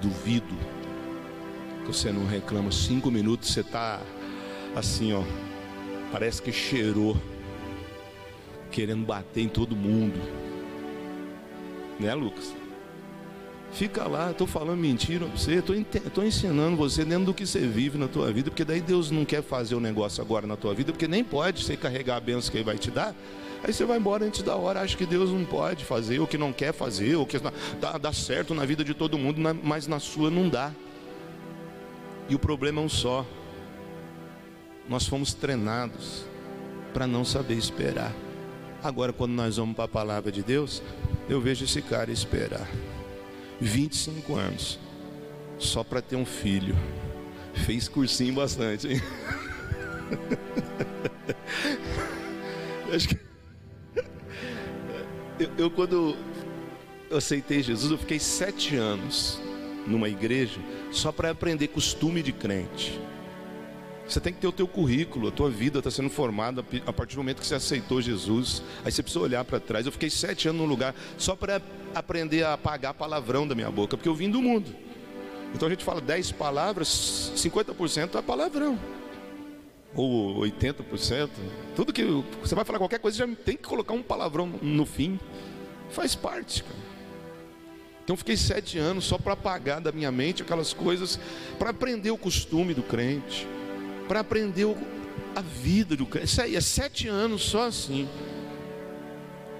[0.00, 0.56] Duvido
[1.82, 2.72] que você não reclama.
[2.72, 4.00] Cinco minutos você está
[4.74, 5.22] assim, ó.
[6.10, 7.14] Parece que cheirou,
[8.70, 10.18] querendo bater em todo mundo.
[12.00, 12.59] Né, Lucas?
[13.72, 17.96] Fica lá, estou falando mentira para você, estou ensinando você dentro do que você vive
[17.96, 20.92] na tua vida, porque daí Deus não quer fazer o negócio agora na tua vida,
[20.92, 23.14] porque nem pode você carregar a bênção que Ele vai te dar.
[23.62, 26.36] Aí você vai embora antes da hora, acha que Deus não pode fazer, ou que
[26.36, 27.38] não quer fazer, ou que
[27.80, 30.72] dá, dá certo na vida de todo mundo, mas na sua não dá.
[32.28, 33.24] E o problema é um só.
[34.88, 36.24] Nós fomos treinados
[36.92, 38.12] para não saber esperar.
[38.82, 40.82] Agora, quando nós vamos para a palavra de Deus,
[41.28, 42.66] eu vejo esse cara esperar.
[43.60, 44.78] 25 anos,
[45.58, 46.74] só para ter um filho.
[47.52, 49.00] Fez cursinho bastante, hein?
[52.92, 53.18] Acho que
[55.40, 56.14] eu, eu, quando
[57.08, 59.40] eu aceitei Jesus, eu fiquei sete anos
[59.86, 60.60] numa igreja
[60.92, 63.00] só para aprender costume de crente.
[64.10, 67.14] Você tem que ter o teu currículo, a tua vida está sendo formada a partir
[67.14, 68.60] do momento que você aceitou Jesus.
[68.84, 69.86] Aí você precisa olhar para trás.
[69.86, 71.62] Eu fiquei sete anos num lugar só para
[71.94, 74.74] aprender a apagar palavrão da minha boca, porque eu vim do mundo.
[75.54, 78.76] Então a gente fala dez palavras, 50% é palavrão.
[79.94, 81.30] Ou 80%.
[81.76, 82.02] Tudo que
[82.42, 85.20] você vai falar qualquer coisa, já tem que colocar um palavrão no fim.
[85.88, 86.90] Faz parte, cara.
[88.02, 91.20] Então fiquei sete anos só para apagar da minha mente aquelas coisas,
[91.60, 93.46] para aprender o costume do crente
[94.10, 94.66] para aprender
[95.36, 96.26] a vida do crente.
[96.26, 98.08] Isso aí, é sete anos só assim.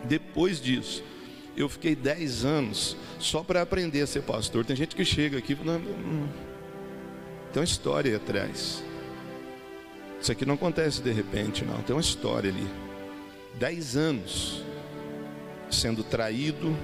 [0.03, 1.05] Depois disso,
[1.57, 4.65] eu fiquei dez anos só para aprender a ser pastor.
[4.65, 6.27] Tem gente que chega aqui e hum,
[7.53, 8.83] tem uma história atrás.
[10.21, 11.81] Isso aqui não acontece de repente, não.
[11.83, 12.67] Tem uma história ali.
[13.55, 14.65] Dez anos
[15.71, 16.77] sendo traído,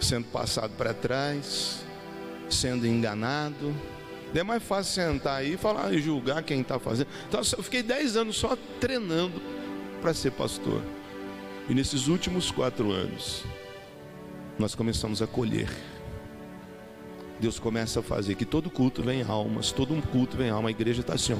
[0.00, 1.84] sendo passado para trás,
[2.48, 3.74] sendo enganado
[4.40, 7.08] é mais fácil sentar aí e falar e julgar quem está fazendo.
[7.28, 9.40] Então eu fiquei dez anos só treinando
[10.00, 10.82] para ser pastor.
[11.68, 13.44] E nesses últimos quatro anos,
[14.58, 15.68] nós começamos a colher.
[17.40, 20.70] Deus começa a fazer que todo culto vem almas, todo um culto vem alma, a
[20.70, 21.36] igreja está assim, ó.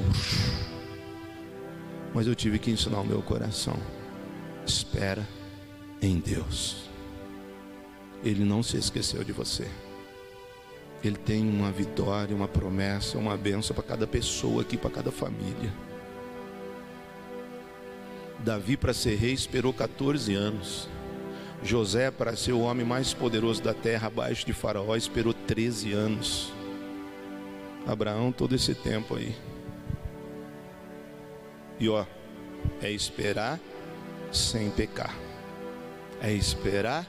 [2.13, 3.75] Mas eu tive que ensinar o meu coração.
[4.65, 5.27] Espera
[6.01, 6.89] em Deus.
[8.23, 9.67] Ele não se esqueceu de você.
[11.03, 15.71] Ele tem uma vitória, uma promessa, uma bênção para cada pessoa aqui, para cada família.
[18.39, 20.89] Davi, para ser rei, esperou 14 anos.
[21.63, 26.53] José, para ser o homem mais poderoso da terra, abaixo de Faraó, esperou 13 anos.
[27.85, 29.35] Abraão, todo esse tempo aí.
[31.79, 32.05] E ó,
[32.81, 33.59] é esperar
[34.31, 35.15] sem pecar,
[36.21, 37.07] é esperar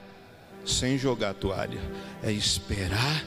[0.65, 1.81] sem jogar toalha,
[2.23, 3.25] é esperar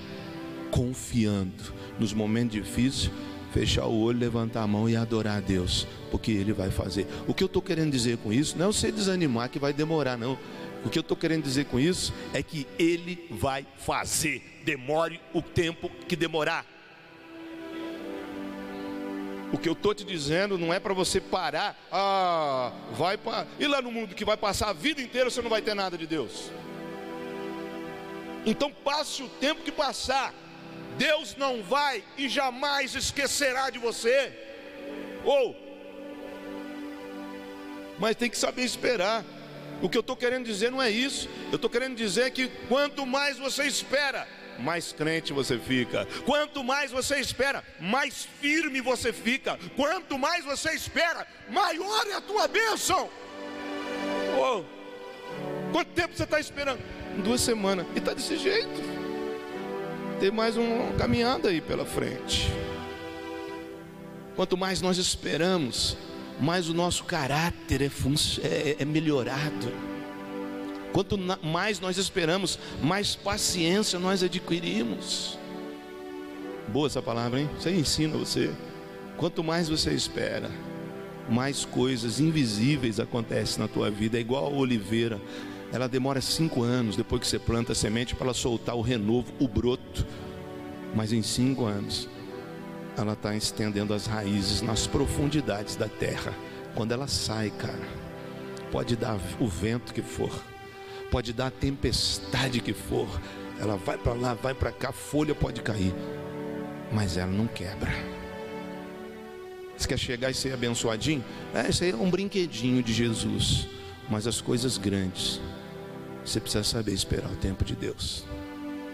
[0.72, 3.12] confiando nos momentos difíceis,
[3.54, 7.06] fechar o olho, levantar a mão e adorar a Deus, porque Ele vai fazer.
[7.28, 10.18] O que eu estou querendo dizer com isso não é você desanimar que vai demorar,
[10.18, 10.38] não.
[10.84, 15.42] O que eu estou querendo dizer com isso é que Ele vai fazer, demore o
[15.42, 16.66] tempo que demorar.
[19.54, 23.46] O que eu estou te dizendo não é para você parar, ah, vai para.
[23.60, 25.98] E lá no mundo que vai passar a vida inteira você não vai ter nada
[25.98, 26.50] de Deus.
[28.46, 30.34] Então passe o tempo que passar,
[30.98, 34.32] Deus não vai e jamais esquecerá de você.
[35.24, 35.56] Ou,
[38.02, 39.24] mas tem que saber esperar.
[39.82, 41.30] O que eu estou querendo dizer não é isso.
[41.52, 44.28] Eu estou querendo dizer que quanto mais você espera,
[44.58, 46.08] mais crente você fica.
[46.26, 49.58] Quanto mais você espera, mais firme você fica.
[49.76, 53.08] Quanto mais você espera, maior é a tua bênção.
[54.36, 54.64] Oh,
[55.72, 56.82] quanto tempo você está esperando?
[57.24, 57.86] Duas semanas.
[57.96, 58.91] E está desse jeito.
[60.22, 62.48] Tem mais uma caminhada aí pela frente.
[64.36, 65.98] Quanto mais nós esperamos,
[66.40, 67.90] mais o nosso caráter é,
[68.44, 69.74] é, é melhorado.
[70.94, 75.40] Quanto mais nós esperamos, mais paciência nós adquirimos.
[76.68, 77.50] Boa essa palavra, hein?
[77.58, 78.52] Você ensina você.
[79.18, 80.52] Quanto mais você espera,
[81.28, 84.20] mais coisas invisíveis acontecem na tua vida.
[84.20, 85.20] É igual a oliveira.
[85.72, 89.32] Ela demora cinco anos depois que você planta a semente para ela soltar o renovo,
[89.40, 90.06] o broto.
[90.94, 92.10] Mas em cinco anos,
[92.98, 96.34] ela está estendendo as raízes nas profundidades da terra.
[96.76, 97.88] Quando ela sai, cara,
[98.72, 100.32] pode dar o vento que for
[101.12, 103.08] pode dar a tempestade que for,
[103.60, 105.94] ela vai para lá, vai para cá, folha pode cair,
[106.92, 107.92] mas ela não quebra.
[109.78, 111.24] Você quer chegar e ser abençoadinho?
[111.54, 113.68] É, isso aí é um brinquedinho de Jesus,
[114.10, 115.42] mas as coisas grandes,
[116.26, 118.24] você precisa saber esperar o tempo de Deus.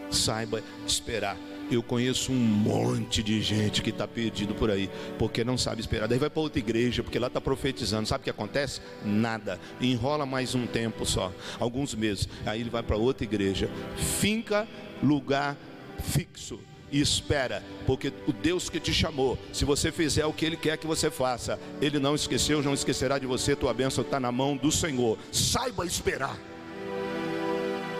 [0.10, 1.38] Saiba esperar.
[1.70, 6.08] Eu conheço um monte de gente que está perdido por aí, porque não sabe esperar.
[6.08, 8.08] Daí vai para outra igreja, porque lá está profetizando.
[8.08, 8.80] Sabe o que acontece?
[9.04, 9.60] Nada.
[9.82, 12.30] Enrola mais um tempo só, alguns meses.
[12.46, 13.70] Aí ele vai para outra igreja.
[13.98, 14.66] Finca
[15.04, 15.58] lugar
[16.02, 16.60] fixo
[16.92, 20.78] e espera, porque o Deus que te chamou, se você fizer o que Ele quer
[20.78, 24.56] que você faça, Ele não esqueceu, não esquecerá de você, tua bênção está na mão
[24.56, 25.18] do Senhor.
[25.32, 26.38] Saiba esperar.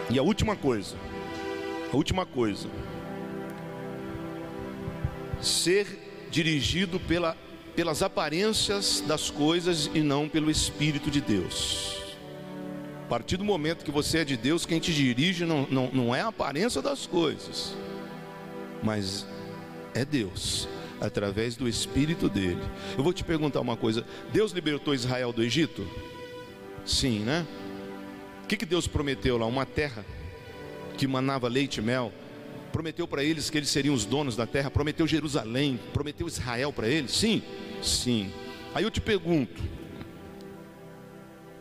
[0.10, 0.96] E a última coisa,
[1.92, 2.70] a última coisa,
[5.42, 7.36] ser dirigido pela,
[7.76, 11.98] pelas aparências das coisas e não pelo Espírito de Deus.
[13.04, 16.16] A partir do momento que você é de Deus, quem te dirige não, não, não
[16.16, 17.76] é a aparência das coisas,
[18.84, 19.26] mas
[19.94, 20.68] é Deus,
[21.00, 22.62] através do Espírito dele.
[22.98, 25.88] Eu vou te perguntar uma coisa: Deus libertou Israel do Egito?
[26.86, 27.46] Sim, né?
[28.48, 29.46] O que, que Deus prometeu lá?
[29.46, 30.06] Uma terra
[30.98, 32.14] que manava leite e mel
[32.72, 36.88] prometeu para eles que eles seriam os donos da terra, prometeu Jerusalém, prometeu Israel para
[36.88, 37.12] eles?
[37.12, 37.44] Sim,
[37.84, 38.32] sim.
[38.74, 39.62] Aí eu te pergunto: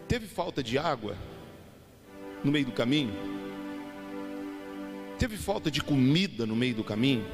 [0.06, 1.16] teve falta de água
[2.44, 3.12] no meio do caminho?
[5.18, 7.26] Teve falta de comida no meio do caminho?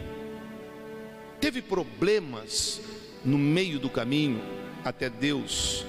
[1.38, 2.80] Teve problemas
[3.22, 4.40] no meio do caminho
[4.82, 5.84] até Deus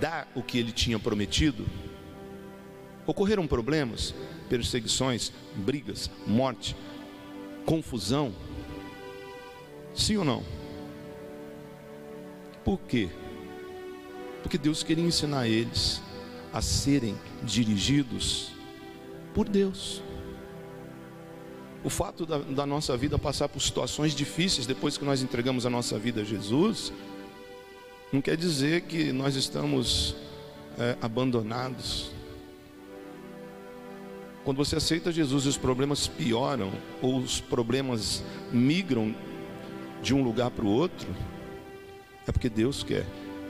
[0.00, 1.64] dar o que ele tinha prometido?
[3.08, 4.14] Ocorreram problemas,
[4.50, 6.76] perseguições, brigas, morte,
[7.64, 8.34] confusão?
[9.94, 10.44] Sim ou não?
[12.62, 13.08] Por quê?
[14.42, 16.02] Porque Deus queria ensinar eles
[16.52, 18.50] a serem dirigidos
[19.32, 20.02] por Deus.
[21.82, 25.70] O fato da, da, nossa vida passar por situações difíceis depois que nós entregamos a
[25.70, 26.92] nossa vida a Jesus,
[28.12, 30.14] não quer dizer que nós estamos
[30.78, 32.17] é, abandonados.
[34.48, 36.72] Quando você aceita Jesus os problemas pioram,
[37.02, 39.14] ou os problemas migram
[40.02, 41.06] de um lugar para o outro,
[42.26, 43.04] é porque Deus quer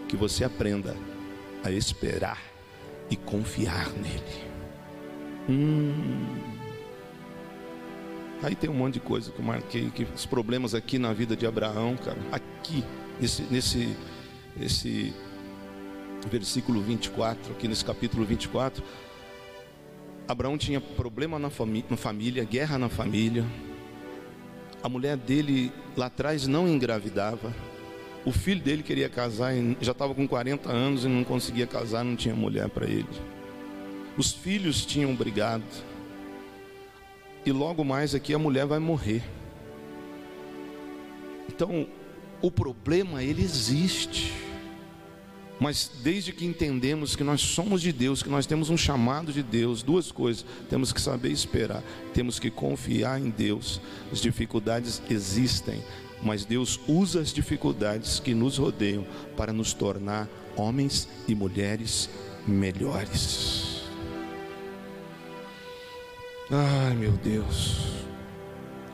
[0.09, 0.97] que você aprenda
[1.63, 2.43] a esperar
[3.09, 4.45] e confiar nele.
[5.49, 6.37] Hum.
[8.43, 11.37] Aí tem um monte de coisa que eu marquei, que os problemas aqui na vida
[11.37, 12.83] de Abraão, cara, aqui,
[13.21, 13.97] nesse, nesse,
[14.57, 15.15] nesse
[16.29, 18.83] versículo 24, aqui nesse capítulo 24,
[20.29, 21.49] Abraão tinha problema na,
[21.89, 23.47] na família, guerra na família.
[24.83, 27.55] A mulher dele lá atrás não engravidava.
[28.27, 32.15] O filho dele queria casar, já estava com 40 anos e não conseguia casar, não
[32.15, 33.09] tinha mulher para ele.
[34.19, 35.65] os filhos tinham brigado.
[37.47, 39.23] E logo mais aqui a mulher vai morrer.
[41.49, 41.87] Então,
[42.43, 44.48] o problema ele existe.
[45.61, 49.43] Mas desde que entendemos que nós somos de Deus, que nós temos um chamado de
[49.43, 51.83] Deus, duas coisas: temos que saber esperar,
[52.15, 53.81] temos que confiar em Deus.
[54.13, 55.83] As dificuldades existem,
[56.23, 59.05] mas Deus usa as dificuldades que nos rodeiam
[59.37, 62.09] para nos tornar homens e mulheres
[62.47, 63.83] melhores.
[66.51, 68.08] Ai meu Deus.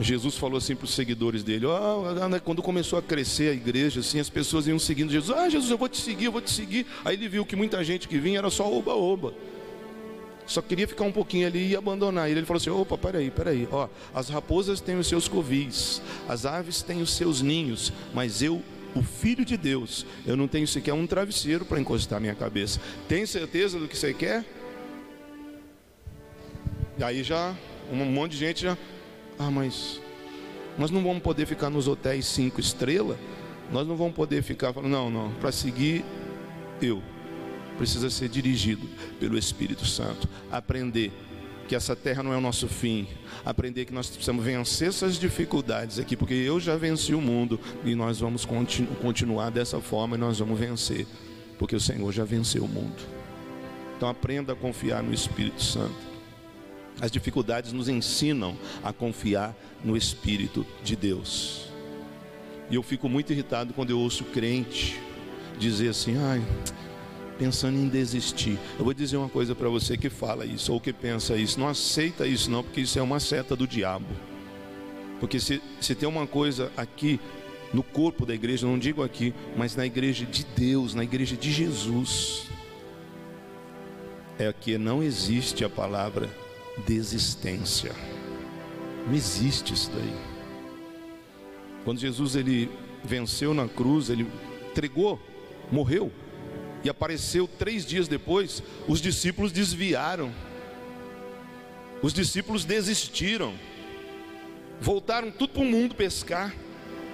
[0.00, 2.02] Jesus falou assim para os seguidores dele: oh,
[2.42, 5.36] quando começou a crescer a igreja, assim, as pessoas iam seguindo Jesus.
[5.36, 6.86] Ah, Jesus, eu vou te seguir, eu vou te seguir.
[7.04, 9.32] Aí ele viu que muita gente que vinha era só oba-oba.
[10.46, 12.28] Só queria ficar um pouquinho ali e abandonar.
[12.28, 13.68] E ele falou assim: opa, peraí, peraí.
[13.70, 18.62] Ó, as raposas têm os seus covis, as aves têm os seus ninhos, mas eu,
[18.94, 22.80] o Filho de Deus, eu não tenho sequer um travesseiro para encostar minha cabeça.
[23.08, 24.44] Tem certeza do que você quer?
[26.98, 27.54] E aí já,
[27.90, 28.76] um monte de gente já
[29.38, 30.00] ah, mas
[30.78, 33.16] nós não vamos poder ficar nos hotéis cinco estrelas.
[33.72, 36.04] Nós não vamos poder ficar falando, não, não, para seguir
[36.80, 37.02] eu.
[37.78, 38.86] Precisa ser dirigido
[39.18, 40.28] pelo Espírito Santo.
[40.50, 41.12] Aprender
[41.66, 43.08] que essa terra não é o nosso fim.
[43.44, 47.94] Aprender que nós precisamos vencer essas dificuldades aqui, porque eu já venci o mundo e
[47.94, 51.06] nós vamos continu continuar dessa forma e nós vamos vencer,
[51.58, 53.02] porque o Senhor já venceu o mundo.
[53.96, 56.13] Então aprenda a confiar no Espírito Santo.
[57.00, 61.68] As dificuldades nos ensinam a confiar no Espírito de Deus.
[62.70, 64.98] E eu fico muito irritado quando eu ouço crente
[65.58, 66.42] dizer assim: ai,
[67.38, 68.58] pensando em desistir.
[68.78, 71.58] Eu vou dizer uma coisa para você que fala isso ou que pensa isso.
[71.58, 74.06] Não aceita isso, não, porque isso é uma seta do diabo.
[75.20, 77.20] Porque se, se tem uma coisa aqui
[77.72, 81.52] no corpo da igreja, não digo aqui, mas na igreja de Deus, na igreja de
[81.52, 82.46] Jesus,
[84.38, 86.30] é que não existe a palavra
[86.86, 87.92] desistência.
[89.06, 90.14] Não existe isso daí.
[91.84, 92.70] Quando Jesus ele
[93.02, 94.26] venceu na cruz, ele
[94.70, 95.20] entregou,
[95.70, 96.10] morreu
[96.82, 100.32] e apareceu três dias depois, os discípulos desviaram,
[102.02, 103.54] os discípulos desistiram,
[104.80, 106.54] voltaram tudo para o mundo pescar,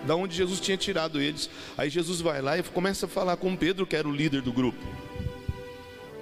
[0.06, 1.50] da onde Jesus tinha tirado eles.
[1.76, 4.52] Aí Jesus vai lá e começa a falar com Pedro, que era o líder do
[4.52, 4.78] grupo.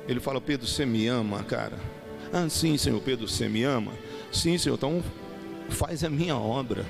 [0.07, 1.79] Ele fala: Pedro, você me ama, cara?
[2.33, 3.93] Ah, sim, Senhor Pedro, você me ama?
[4.31, 5.03] Sim, Senhor, então
[5.71, 6.85] faz a minha obra.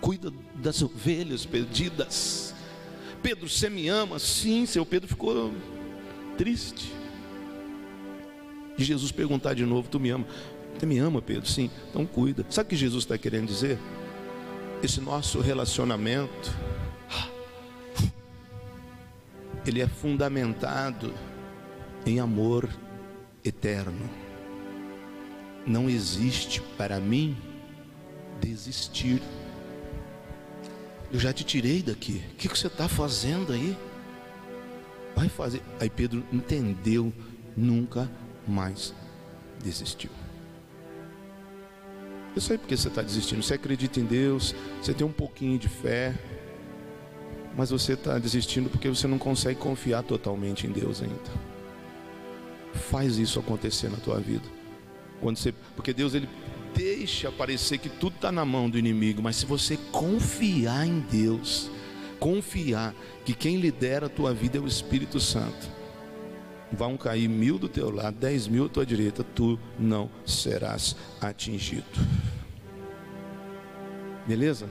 [0.00, 2.54] Cuida das ovelhas perdidas.
[3.22, 4.18] Pedro, você me ama?
[4.18, 5.52] Sim, Senhor Pedro ficou
[6.38, 6.92] triste.
[8.78, 10.26] E Jesus perguntar de novo: Tu me ama?
[10.78, 11.48] Você me ama, Pedro?
[11.48, 12.46] Sim, então cuida.
[12.48, 13.78] Sabe o que Jesus está querendo dizer?
[14.82, 16.54] Esse nosso relacionamento,
[19.66, 21.12] ele é fundamentado
[22.06, 22.66] em amor
[23.44, 24.19] eterno
[25.66, 27.36] não existe para mim
[28.40, 29.22] desistir.
[31.12, 32.22] Eu já te tirei daqui.
[32.32, 33.76] O que, você está fazendo aí?
[35.14, 35.62] Vai fazer.
[35.78, 37.12] Aí Pedro entendeu,
[37.56, 38.10] nunca
[38.46, 38.94] mais
[39.62, 40.10] desistiu.
[42.34, 43.42] Eu sei porque você está desistindo.
[43.42, 46.14] Você acredita em Deus, você tem um pouquinho de fé,
[47.56, 51.50] mas você está desistindo porque você não consegue confiar totalmente em Deus ainda.
[52.72, 54.59] Faz isso acontecer na tua vida.
[55.20, 56.28] Quando você, porque Deus ele
[56.74, 61.70] deixa parecer que tudo está na mão do inimigo, mas se você confiar em Deus,
[62.18, 62.94] confiar
[63.24, 65.68] que quem lidera a tua vida é o Espírito Santo,
[66.72, 71.84] vão cair mil do teu lado, dez mil à tua direita, tu não serás atingido.
[74.26, 74.68] Beleza?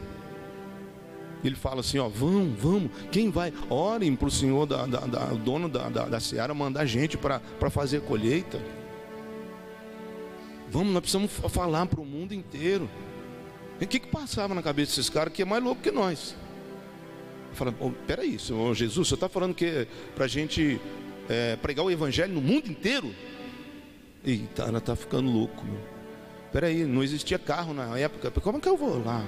[1.44, 3.54] Ele fala assim: ó, vamos, vamos, quem vai?
[3.70, 7.18] Orem para o Senhor, da, da, da, o dono da, da, da Seara, mandar gente
[7.18, 8.60] para fazer colheita.
[10.70, 12.90] Vamos, nós precisamos falar para o mundo inteiro.
[13.80, 16.36] E o que, que passava na cabeça desses caras que é mais louco que nós?
[17.54, 20.80] Fala, oh, peraí, Senhor Jesus, você está falando que é para a gente
[21.28, 23.14] é, pregar o evangelho no mundo inteiro?
[24.24, 25.66] Eita, ela está ficando louco.
[25.66, 25.80] Meu.
[26.52, 28.30] Peraí, não existia carro na época.
[28.32, 29.26] Como é que eu vou lá?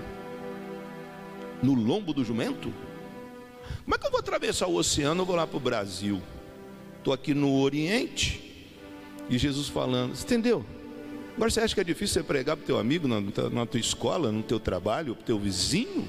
[1.64, 2.74] No lombo do jumento?
[3.84, 5.22] Como é que eu vou atravessar o oceano?
[5.22, 6.22] Eu vou lá para o Brasil.
[6.98, 8.50] Estou aqui no Oriente.
[9.30, 10.66] E Jesus falando, entendeu?
[11.36, 13.80] Agora você acha que é difícil você pregar para o teu amigo na, na tua
[13.80, 16.08] escola, no teu trabalho, para o teu vizinho?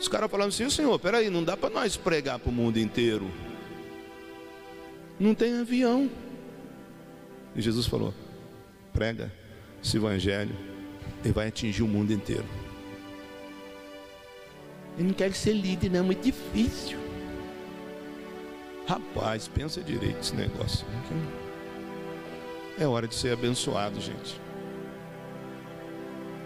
[0.00, 3.30] Os caras falavam assim, Senhor, peraí, não dá para nós pregar para o mundo inteiro.
[5.18, 6.10] Não tem avião.
[7.54, 8.14] E Jesus falou,
[8.92, 9.30] prega
[9.82, 10.56] esse evangelho
[11.24, 12.46] e vai atingir o mundo inteiro.
[14.98, 16.98] Eu não quero ser líder, não, é muito difícil.
[18.86, 20.86] Rapaz, pensa direito esse negócio.
[22.78, 24.40] É hora de ser abençoado, gente.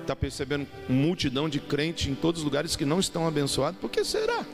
[0.01, 3.81] Está percebendo multidão de crentes em todos os lugares que não estão abençoados?
[3.81, 4.45] Por que será?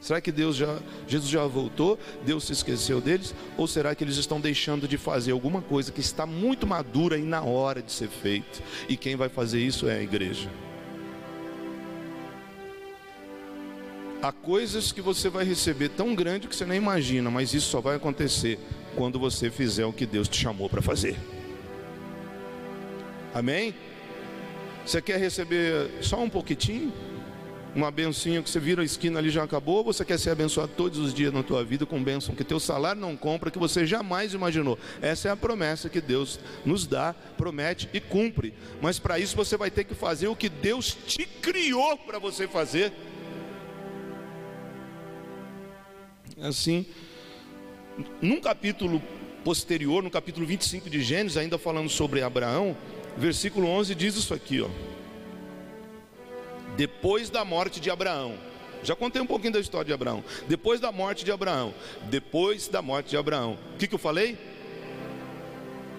[0.00, 1.98] Será que Deus já, Jesus já voltou?
[2.24, 3.34] Deus se esqueceu deles?
[3.56, 7.22] Ou será que eles estão deixando de fazer alguma coisa que está muito madura e
[7.22, 8.60] na hora de ser feita?
[8.88, 10.48] E quem vai fazer isso é a igreja.
[14.22, 17.80] Há coisas que você vai receber tão grande que você nem imagina, mas isso só
[17.80, 18.58] vai acontecer
[18.96, 21.16] quando você fizer o que Deus te chamou para fazer.
[23.34, 23.74] Amém?
[24.84, 26.92] Você quer receber só um pouquitinho?
[27.74, 30.98] uma bencinha que você vira a esquina ali já acabou, você quer ser abençoado todos
[30.98, 34.34] os dias na tua vida com bênção que teu salário não compra, que você jamais
[34.34, 34.78] imaginou.
[35.00, 38.54] Essa é a promessa que Deus nos dá, promete e cumpre.
[38.80, 42.48] Mas para isso você vai ter que fazer o que Deus te criou para você
[42.48, 42.92] fazer.
[46.40, 46.86] Assim,
[48.20, 49.02] num capítulo
[49.44, 52.76] posterior, no capítulo 25 de Gênesis, ainda falando sobre Abraão,
[53.16, 54.68] versículo 11 diz isso aqui, ó
[56.80, 58.38] depois da morte de Abraão.
[58.82, 60.24] Já contei um pouquinho da história de Abraão.
[60.48, 61.74] Depois da morte de Abraão.
[62.08, 63.58] Depois da morte de Abraão.
[63.74, 64.38] O que, que eu falei?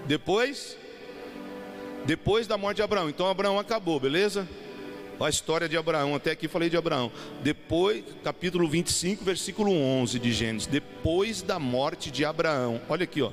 [0.08, 0.76] Depois?
[2.06, 3.10] Depois da morte de Abraão.
[3.10, 4.49] Então Abraão acabou, beleza?
[5.24, 7.11] A história de Abraão, até aqui falei de Abraão.
[7.43, 10.67] Depois, capítulo 25, versículo 11 de Gênesis.
[10.67, 12.82] Depois da morte de Abraão.
[12.89, 13.32] Olha aqui, ó.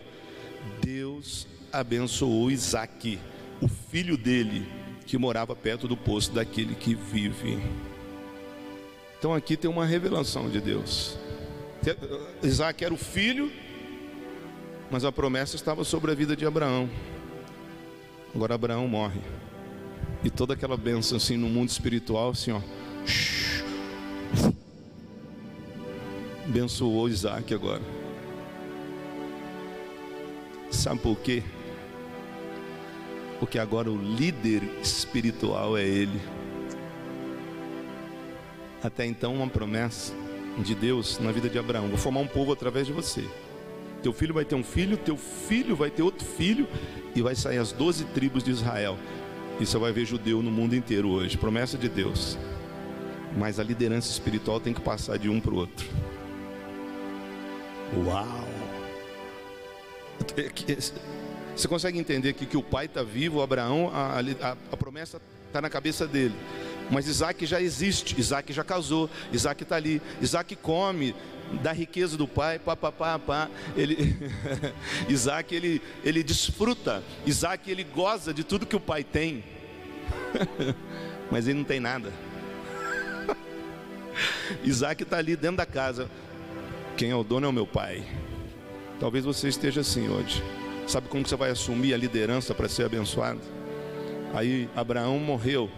[0.82, 3.18] Deus abençoou Isaac,
[3.61, 4.66] o filho dele
[5.07, 7.59] que morava perto do poço daquele que vive.
[9.18, 11.18] Então aqui tem uma revelação de Deus.
[12.43, 13.51] Isaac era o filho,
[14.91, 16.91] mas a promessa estava sobre a vida de Abraão.
[18.34, 19.20] Agora Abraão morre.
[20.25, 22.61] E toda aquela bênção assim no mundo espiritual, assim, ó.
[26.45, 27.83] Abençoou Isaac agora.
[30.71, 31.43] Sabe por quê?
[33.39, 36.21] porque agora o líder espiritual é Ele.
[38.83, 40.12] Até então, uma promessa
[40.59, 43.25] de Deus na vida de Abraão: vou formar um povo através de você.
[44.03, 46.69] Teu filho vai ter um filho, teu filho vai ter outro filho,
[47.14, 48.97] e vai sair as doze tribos de Israel.
[49.61, 51.37] E você vai ver judeu no mundo inteiro hoje.
[51.37, 52.39] Promessa de Deus.
[53.37, 55.87] Mas a liderança espiritual tem que passar de um para o outro.
[58.07, 58.49] Uau!
[61.57, 65.61] Você consegue entender que, que o pai está vivo, Abraão, a, a, a promessa está
[65.61, 66.35] na cabeça dele.
[66.91, 71.15] Mas Isaac já existe, Isaac já casou, Isaac está ali, Isaac come
[71.63, 73.49] da riqueza do pai, pá, pá, pá, pá.
[73.77, 74.17] Ele,
[75.09, 79.45] Isaac ele, ele desfruta, Isaac ele goza de tudo que o pai tem,
[81.31, 82.13] mas ele não tem nada.
[84.63, 86.11] Isaac está ali dentro da casa,
[86.97, 88.05] quem é o dono é o meu pai.
[89.01, 90.43] Talvez você esteja assim hoje.
[90.87, 93.41] Sabe como você vai assumir a liderança para ser abençoado?
[94.35, 95.71] Aí Abraão morreu.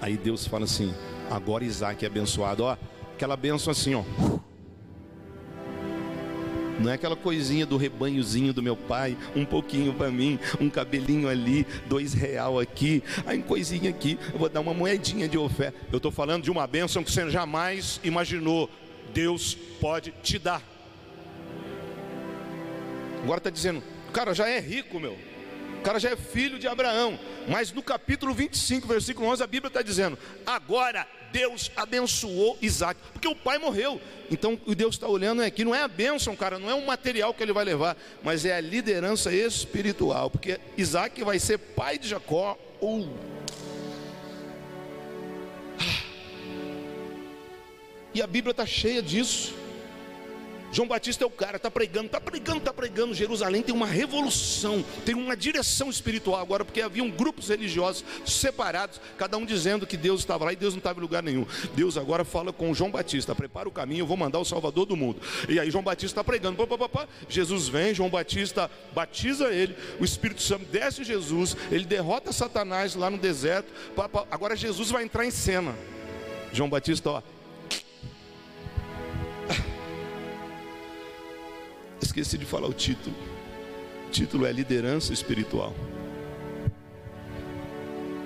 [0.00, 0.94] Aí Deus fala assim:
[1.30, 2.64] agora Isaac é abençoado.
[2.64, 2.76] Ó,
[3.16, 4.04] aquela benção assim, ó.
[6.78, 11.26] Não é aquela coisinha do rebanhozinho do meu pai, um pouquinho para mim, um cabelinho
[11.26, 15.78] ali, dois real aqui, aí coisinha aqui, eu vou dar uma moedinha de oferta.
[15.90, 18.68] Eu estou falando de uma bênção que você jamais imaginou.
[19.14, 20.62] Deus pode te dar.
[23.22, 25.16] Agora está dizendo, cara já é rico, meu.
[25.86, 27.16] Cara já é filho de Abraão.
[27.46, 33.28] Mas no capítulo 25, versículo 11, a Bíblia está dizendo: agora Deus abençoou Isaac, porque
[33.28, 34.00] o pai morreu.
[34.28, 37.32] Então o Deus está olhando aqui, não é a bênção, cara, não é um material
[37.32, 42.08] que ele vai levar, mas é a liderança espiritual, porque Isaac vai ser pai de
[42.08, 42.58] Jacó.
[42.82, 43.08] Uh.
[48.12, 49.54] E a Bíblia está cheia disso.
[50.76, 53.14] João Batista é o cara, está pregando, está pregando, está pregando.
[53.14, 59.38] Jerusalém tem uma revolução, tem uma direção espiritual agora, porque haviam grupos religiosos separados, cada
[59.38, 61.46] um dizendo que Deus estava lá e Deus não estava em lugar nenhum.
[61.74, 64.94] Deus agora fala com João Batista: prepara o caminho, eu vou mandar o Salvador do
[64.94, 65.18] mundo.
[65.48, 69.74] E aí João Batista está pregando, pá, pá, pá, Jesus vem, João Batista batiza ele,
[69.98, 73.72] o Espírito Santo desce Jesus, ele derrota Satanás lá no deserto.
[74.30, 75.74] Agora Jesus vai entrar em cena.
[76.52, 77.22] João Batista, ó,
[82.06, 83.14] Esqueci de falar o título.
[84.06, 85.74] O título é Liderança Espiritual.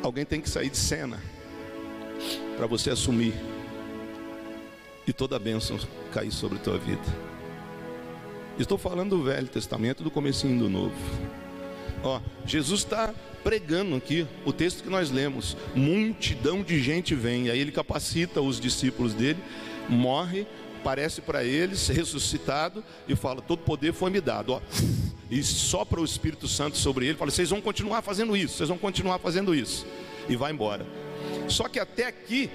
[0.03, 1.19] Alguém tem que sair de cena
[2.59, 3.33] para você assumir
[5.07, 5.79] e toda a bênção
[6.13, 7.03] cair sobre a tua vida.
[8.59, 10.95] Estou falando do Velho Testamento, do comecinho do Novo.
[12.03, 15.57] Ó, Jesus está pregando aqui o texto que nós lemos.
[15.75, 19.39] Multidão de gente vem, aí ele capacita os discípulos dele,
[19.89, 20.47] morre,
[20.81, 24.55] aparece para eles, ressuscitado, e fala: Todo poder foi me dado.
[24.55, 24.61] Ó,
[25.31, 28.79] e sopra o Espírito Santo sobre ele, fala: vocês vão continuar fazendo isso, vocês vão
[28.79, 29.87] continuar fazendo isso,
[30.29, 30.85] e vai embora.
[31.49, 32.51] Só que até aqui,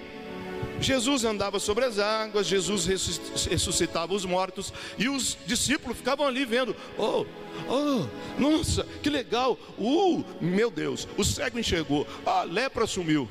[0.82, 6.76] Jesus andava sobre as águas, Jesus ressuscitava os mortos, e os discípulos ficavam ali vendo:
[6.98, 7.26] oh,
[7.70, 8.06] oh,
[8.38, 13.30] nossa, que legal, uh, meu Deus, o cego enxergou, a lepra sumiu.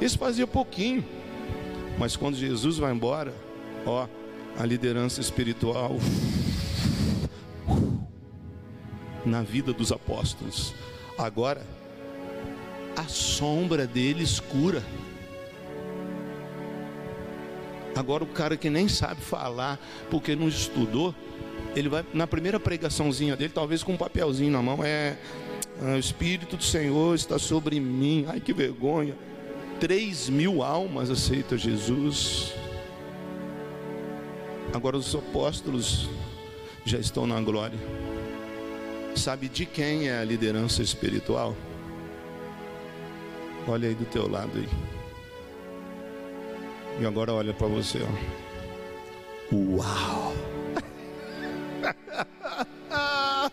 [0.00, 1.04] Isso fazia pouquinho,
[1.98, 3.45] mas quando Jesus vai embora,
[3.86, 4.08] ó,
[4.58, 5.96] a liderança espiritual
[9.24, 10.74] na vida dos apóstolos.
[11.18, 11.62] Agora,
[12.96, 14.82] a sombra dele escura.
[17.94, 19.80] Agora o cara que nem sabe falar
[20.10, 21.14] porque não estudou,
[21.74, 25.16] ele vai na primeira pregaçãozinha dele, talvez com um papelzinho na mão, é
[25.80, 28.24] ah, o Espírito do Senhor está sobre mim.
[28.28, 29.14] Ai que vergonha.
[29.78, 32.54] Três mil almas aceitam Jesus.
[34.72, 36.08] Agora os apóstolos
[36.84, 37.78] já estão na glória.
[39.14, 41.56] Sabe de quem é a liderança espiritual?
[43.66, 44.68] Olha aí do teu lado aí.
[47.00, 48.08] E agora olha para você, ó.
[49.54, 50.32] Uau!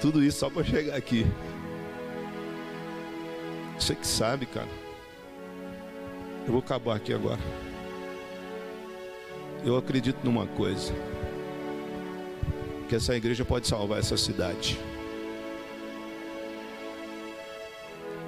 [0.00, 1.26] Tudo isso só para chegar aqui.
[3.78, 4.68] Você que sabe, cara.
[6.46, 7.40] Eu vou acabar aqui agora.
[9.64, 10.92] Eu acredito numa coisa.
[12.88, 14.78] Que essa igreja pode salvar essa cidade.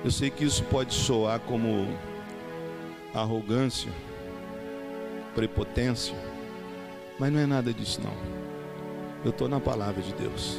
[0.02, 1.88] Eu sei que isso pode soar como
[3.12, 3.90] arrogância,
[5.34, 6.14] prepotência,
[7.18, 8.14] mas não é nada disso não.
[9.24, 10.58] Eu estou na palavra de Deus.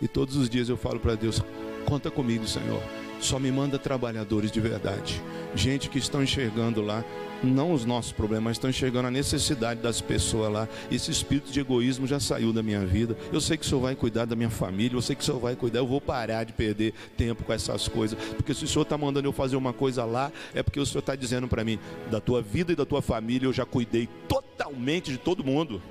[0.00, 1.42] E todos os dias eu falo para Deus:
[1.84, 2.80] conta comigo, Senhor.
[3.20, 5.20] Só me manda trabalhadores de verdade.
[5.54, 7.04] Gente que estão enxergando lá,
[7.42, 10.68] não os nossos problemas, mas estão enxergando a necessidade das pessoas lá.
[10.90, 13.16] Esse espírito de egoísmo já saiu da minha vida.
[13.32, 15.40] Eu sei que o Senhor vai cuidar da minha família, eu sei que o Senhor
[15.40, 15.78] vai cuidar.
[15.78, 18.18] Eu vou parar de perder tempo com essas coisas.
[18.34, 21.00] Porque se o Senhor está mandando eu fazer uma coisa lá, é porque o Senhor
[21.00, 21.78] está dizendo para mim:
[22.10, 25.82] da tua vida e da tua família eu já cuidei totalmente de todo mundo.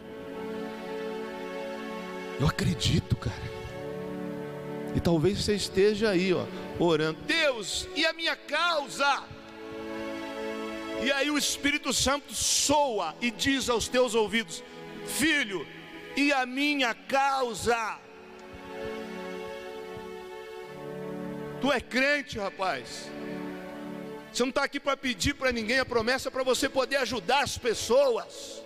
[2.39, 3.59] Eu acredito, cara.
[4.95, 6.45] E talvez você esteja aí, ó,
[6.79, 9.23] orando, Deus, e a minha causa?
[11.01, 14.63] E aí o Espírito Santo soa e diz aos teus ouvidos:
[15.05, 15.65] Filho,
[16.15, 17.97] e a minha causa?
[21.61, 23.09] Tu é crente, rapaz.
[24.31, 27.57] Você não está aqui para pedir para ninguém, a promessa para você poder ajudar as
[27.57, 28.61] pessoas.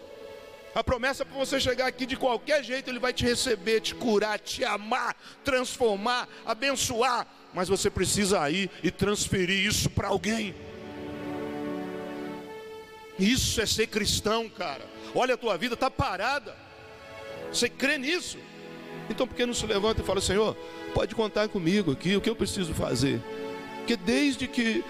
[0.75, 3.93] A promessa é para você chegar aqui de qualquer jeito, Ele vai te receber, te
[3.93, 7.27] curar, te amar, transformar, abençoar.
[7.53, 10.55] Mas você precisa ir e transferir isso para alguém.
[13.19, 14.85] Isso é ser cristão, cara.
[15.13, 16.55] Olha a tua vida está parada.
[17.51, 18.37] Você crê nisso?
[19.09, 20.55] Então por que não se levanta e fala, Senhor,
[20.93, 23.21] pode contar comigo aqui, o que eu preciso fazer?
[23.83, 24.81] Porque desde que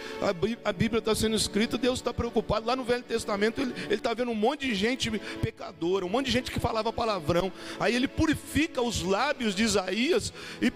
[0.64, 2.68] a Bíblia está sendo escrita, Deus está preocupado.
[2.68, 5.10] Lá no Velho Testamento, Ele está vendo um monte de gente
[5.42, 7.52] pecadora, um monte de gente que falava palavrão.
[7.80, 10.72] Aí Ele purifica os lábios de Isaías e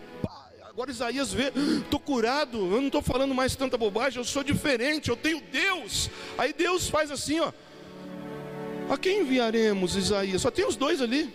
[0.77, 1.51] agora Isaías vê,
[1.81, 6.07] estou curado, eu não estou falando mais tanta bobagem, eu sou diferente, eu tenho Deus.
[6.37, 7.51] Aí Deus faz assim, ó.
[8.87, 10.39] A quem enviaremos, Isaías?
[10.39, 11.33] Só tem os dois ali.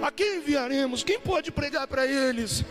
[0.00, 1.02] A quem enviaremos?
[1.02, 2.64] Quem pode pregar para eles?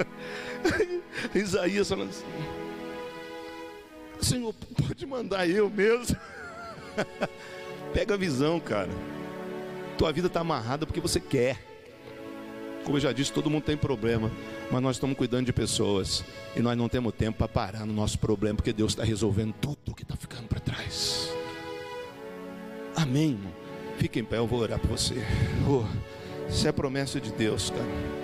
[1.34, 2.24] Isaías falando assim:
[4.18, 6.16] Senhor, pode mandar eu mesmo.
[7.92, 8.88] Pega a visão, cara.
[9.98, 11.71] Tua vida está amarrada porque você quer.
[12.84, 14.30] Como eu já disse, todo mundo tem problema,
[14.70, 16.24] mas nós estamos cuidando de pessoas
[16.56, 19.94] e nós não temos tempo para parar no nosso problema, porque Deus está resolvendo tudo
[19.94, 21.28] que está ficando para trás.
[22.96, 23.52] Amém, irmão.
[23.98, 25.14] Fique em pé, eu vou orar por você.
[25.68, 25.84] Oh,
[26.48, 28.21] isso é promessa de Deus, cara.